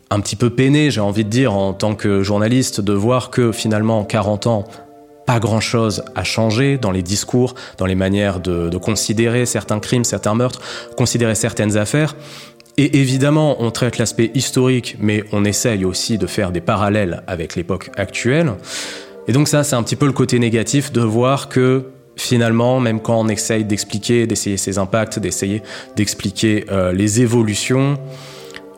un 0.09 0.19
petit 0.19 0.35
peu 0.35 0.49
peiné, 0.49 0.91
j'ai 0.91 1.01
envie 1.01 1.25
de 1.25 1.29
dire, 1.29 1.53
en 1.53 1.73
tant 1.73 1.95
que 1.95 2.23
journaliste, 2.23 2.81
de 2.81 2.93
voir 2.93 3.29
que 3.29 3.51
finalement, 3.51 3.99
en 3.99 4.03
40 4.05 4.47
ans, 4.47 4.65
pas 5.25 5.39
grand-chose 5.39 6.03
a 6.15 6.23
changé 6.23 6.77
dans 6.77 6.91
les 6.91 7.03
discours, 7.03 7.53
dans 7.77 7.85
les 7.85 7.95
manières 7.95 8.39
de, 8.39 8.75
considérer 8.77 9.45
certains 9.45 9.79
crimes, 9.79 10.05
certains 10.05 10.33
meurtres, 10.33 10.61
considérer 10.95 11.35
certaines 11.35 11.77
affaires. 11.77 12.15
Et 12.77 12.99
évidemment, 12.99 13.57
on 13.59 13.69
traite 13.69 13.97
l'aspect 13.97 14.31
historique, 14.35 14.95
mais 14.99 15.23
on 15.33 15.43
essaye 15.43 15.83
aussi 15.83 16.17
de 16.17 16.27
faire 16.27 16.51
des 16.51 16.61
parallèles 16.61 17.23
avec 17.27 17.55
l'époque 17.55 17.91
actuelle. 17.97 18.53
Et 19.27 19.33
donc 19.33 19.49
ça, 19.49 19.63
c'est 19.63 19.75
un 19.75 19.83
petit 19.83 19.97
peu 19.97 20.05
le 20.05 20.13
côté 20.13 20.39
négatif 20.39 20.93
de 20.93 21.01
voir 21.01 21.49
que 21.49 21.87
finalement, 22.15 22.79
même 22.79 23.01
quand 23.01 23.19
on 23.19 23.27
essaye 23.27 23.65
d'expliquer, 23.65 24.27
d'essayer 24.27 24.57
ses 24.57 24.77
impacts, 24.77 25.19
d'essayer 25.19 25.61
d'expliquer 25.95 26.65
euh, 26.71 26.93
les 26.93 27.21
évolutions, 27.21 27.97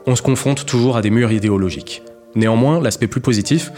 on 0.10 0.15
se 0.15 0.24
confronte 0.24 0.65
toujours 0.65 0.98
à 0.98 1.04
des 1.04 1.12
murs 1.12 1.32
idéologiques. 1.32 2.02
Néanmoins, 2.34 2.82
l'aspect 2.82 3.06
plus 3.06 3.22
positif, 3.22 3.72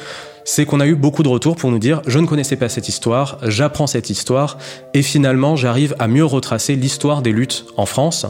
c'est 0.43 0.65
qu'on 0.65 0.79
a 0.79 0.87
eu 0.87 0.95
beaucoup 0.95 1.23
de 1.23 1.27
retours 1.27 1.55
pour 1.55 1.71
nous 1.71 1.79
dire 1.79 2.01
je 2.07 2.19
ne 2.19 2.27
connaissais 2.27 2.55
pas 2.55 2.69
cette 2.69 2.89
histoire, 2.89 3.37
j'apprends 3.43 3.87
cette 3.87 4.09
histoire 4.09 4.57
et 4.93 5.01
finalement 5.01 5.55
j'arrive 5.55 5.95
à 5.99 6.07
mieux 6.07 6.25
retracer 6.25 6.75
l'histoire 6.75 7.21
des 7.21 7.31
luttes 7.31 7.65
en 7.77 7.85
France 7.85 8.25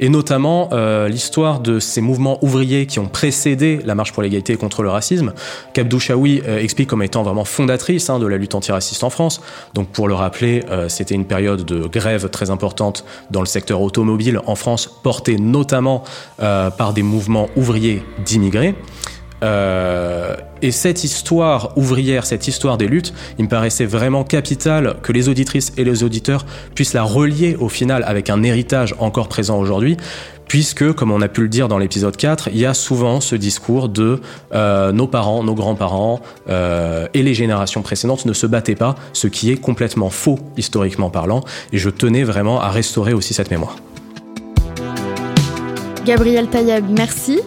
et 0.00 0.08
notamment 0.08 0.68
euh, 0.72 1.08
l'histoire 1.08 1.60
de 1.60 1.78
ces 1.78 2.00
mouvements 2.00 2.42
ouvriers 2.44 2.86
qui 2.86 2.98
ont 2.98 3.08
précédé 3.08 3.80
la 3.84 3.94
marche 3.94 4.12
pour 4.12 4.22
l'égalité 4.22 4.54
et 4.54 4.56
contre 4.56 4.82
le 4.82 4.90
racisme 4.90 5.32
qu'Abdou 5.72 5.98
Chaoui 5.98 6.42
euh, 6.46 6.58
explique 6.58 6.88
comme 6.88 7.02
étant 7.02 7.22
vraiment 7.22 7.44
fondatrice 7.44 8.10
hein, 8.10 8.18
de 8.18 8.26
la 8.26 8.36
lutte 8.36 8.54
antiraciste 8.54 9.04
en 9.04 9.10
France. 9.10 9.40
Donc 9.74 9.88
pour 9.88 10.08
le 10.08 10.14
rappeler, 10.14 10.64
euh, 10.70 10.88
c'était 10.88 11.14
une 11.14 11.26
période 11.26 11.64
de 11.64 11.86
grève 11.86 12.28
très 12.30 12.50
importante 12.50 13.04
dans 13.30 13.40
le 13.40 13.46
secteur 13.46 13.80
automobile 13.80 14.40
en 14.46 14.54
France 14.54 14.88
portée 15.02 15.36
notamment 15.36 16.04
euh, 16.40 16.70
par 16.70 16.92
des 16.92 17.02
mouvements 17.02 17.48
ouvriers 17.56 18.02
d'immigrés. 18.24 18.74
Euh, 19.42 20.34
et 20.62 20.70
cette 20.70 21.04
histoire 21.04 21.76
ouvrière, 21.76 22.24
cette 22.24 22.48
histoire 22.48 22.78
des 22.78 22.88
luttes, 22.88 23.12
il 23.38 23.44
me 23.44 23.48
paraissait 23.48 23.84
vraiment 23.84 24.24
capital 24.24 24.96
que 25.02 25.12
les 25.12 25.28
auditrices 25.28 25.72
et 25.76 25.84
les 25.84 26.02
auditeurs 26.02 26.46
puissent 26.74 26.94
la 26.94 27.02
relier 27.02 27.56
au 27.56 27.68
final 27.68 28.02
avec 28.06 28.30
un 28.30 28.42
héritage 28.42 28.94
encore 28.98 29.28
présent 29.28 29.58
aujourd'hui, 29.58 29.96
puisque, 30.48 30.92
comme 30.92 31.10
on 31.10 31.20
a 31.20 31.28
pu 31.28 31.42
le 31.42 31.48
dire 31.48 31.68
dans 31.68 31.78
l'épisode 31.78 32.16
4, 32.16 32.48
il 32.52 32.58
y 32.58 32.66
a 32.66 32.72
souvent 32.72 33.20
ce 33.20 33.36
discours 33.36 33.88
de 33.88 34.20
euh, 34.54 34.92
nos 34.92 35.06
parents, 35.06 35.42
nos 35.44 35.54
grands-parents 35.54 36.20
euh, 36.48 37.06
et 37.12 37.22
les 37.22 37.34
générations 37.34 37.82
précédentes 37.82 38.24
ne 38.24 38.32
se 38.32 38.46
battaient 38.46 38.74
pas, 38.74 38.94
ce 39.12 39.26
qui 39.26 39.50
est 39.50 39.56
complètement 39.56 40.10
faux 40.10 40.38
historiquement 40.56 41.10
parlant, 41.10 41.42
et 41.72 41.78
je 41.78 41.90
tenais 41.90 42.24
vraiment 42.24 42.60
à 42.60 42.70
restaurer 42.70 43.12
aussi 43.12 43.34
cette 43.34 43.50
mémoire. 43.50 43.76
Gabriel 46.06 46.46
Taïeb, 46.46 46.84
merci. 46.88 47.40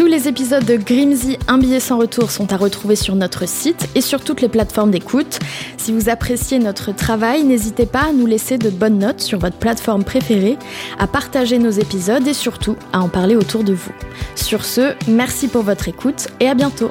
Tous 0.00 0.06
les 0.06 0.28
épisodes 0.28 0.64
de 0.64 0.78
Grimsy 0.78 1.38
Un 1.46 1.58
billet 1.58 1.78
sans 1.78 1.98
retour 1.98 2.30
sont 2.30 2.54
à 2.54 2.56
retrouver 2.56 2.96
sur 2.96 3.14
notre 3.16 3.46
site 3.46 3.86
et 3.94 4.00
sur 4.00 4.24
toutes 4.24 4.40
les 4.40 4.48
plateformes 4.48 4.90
d'écoute. 4.90 5.40
Si 5.76 5.92
vous 5.92 6.08
appréciez 6.08 6.58
notre 6.58 6.92
travail, 6.92 7.44
n'hésitez 7.44 7.84
pas 7.84 8.04
à 8.08 8.12
nous 8.14 8.24
laisser 8.24 8.56
de 8.56 8.70
bonnes 8.70 8.98
notes 8.98 9.20
sur 9.20 9.38
votre 9.38 9.58
plateforme 9.58 10.02
préférée, 10.02 10.56
à 10.98 11.06
partager 11.06 11.58
nos 11.58 11.68
épisodes 11.68 12.26
et 12.26 12.32
surtout 12.32 12.76
à 12.94 13.00
en 13.00 13.10
parler 13.10 13.36
autour 13.36 13.62
de 13.62 13.74
vous. 13.74 13.92
Sur 14.36 14.64
ce, 14.64 14.94
merci 15.06 15.48
pour 15.48 15.64
votre 15.64 15.86
écoute 15.86 16.28
et 16.40 16.48
à 16.48 16.54
bientôt. 16.54 16.90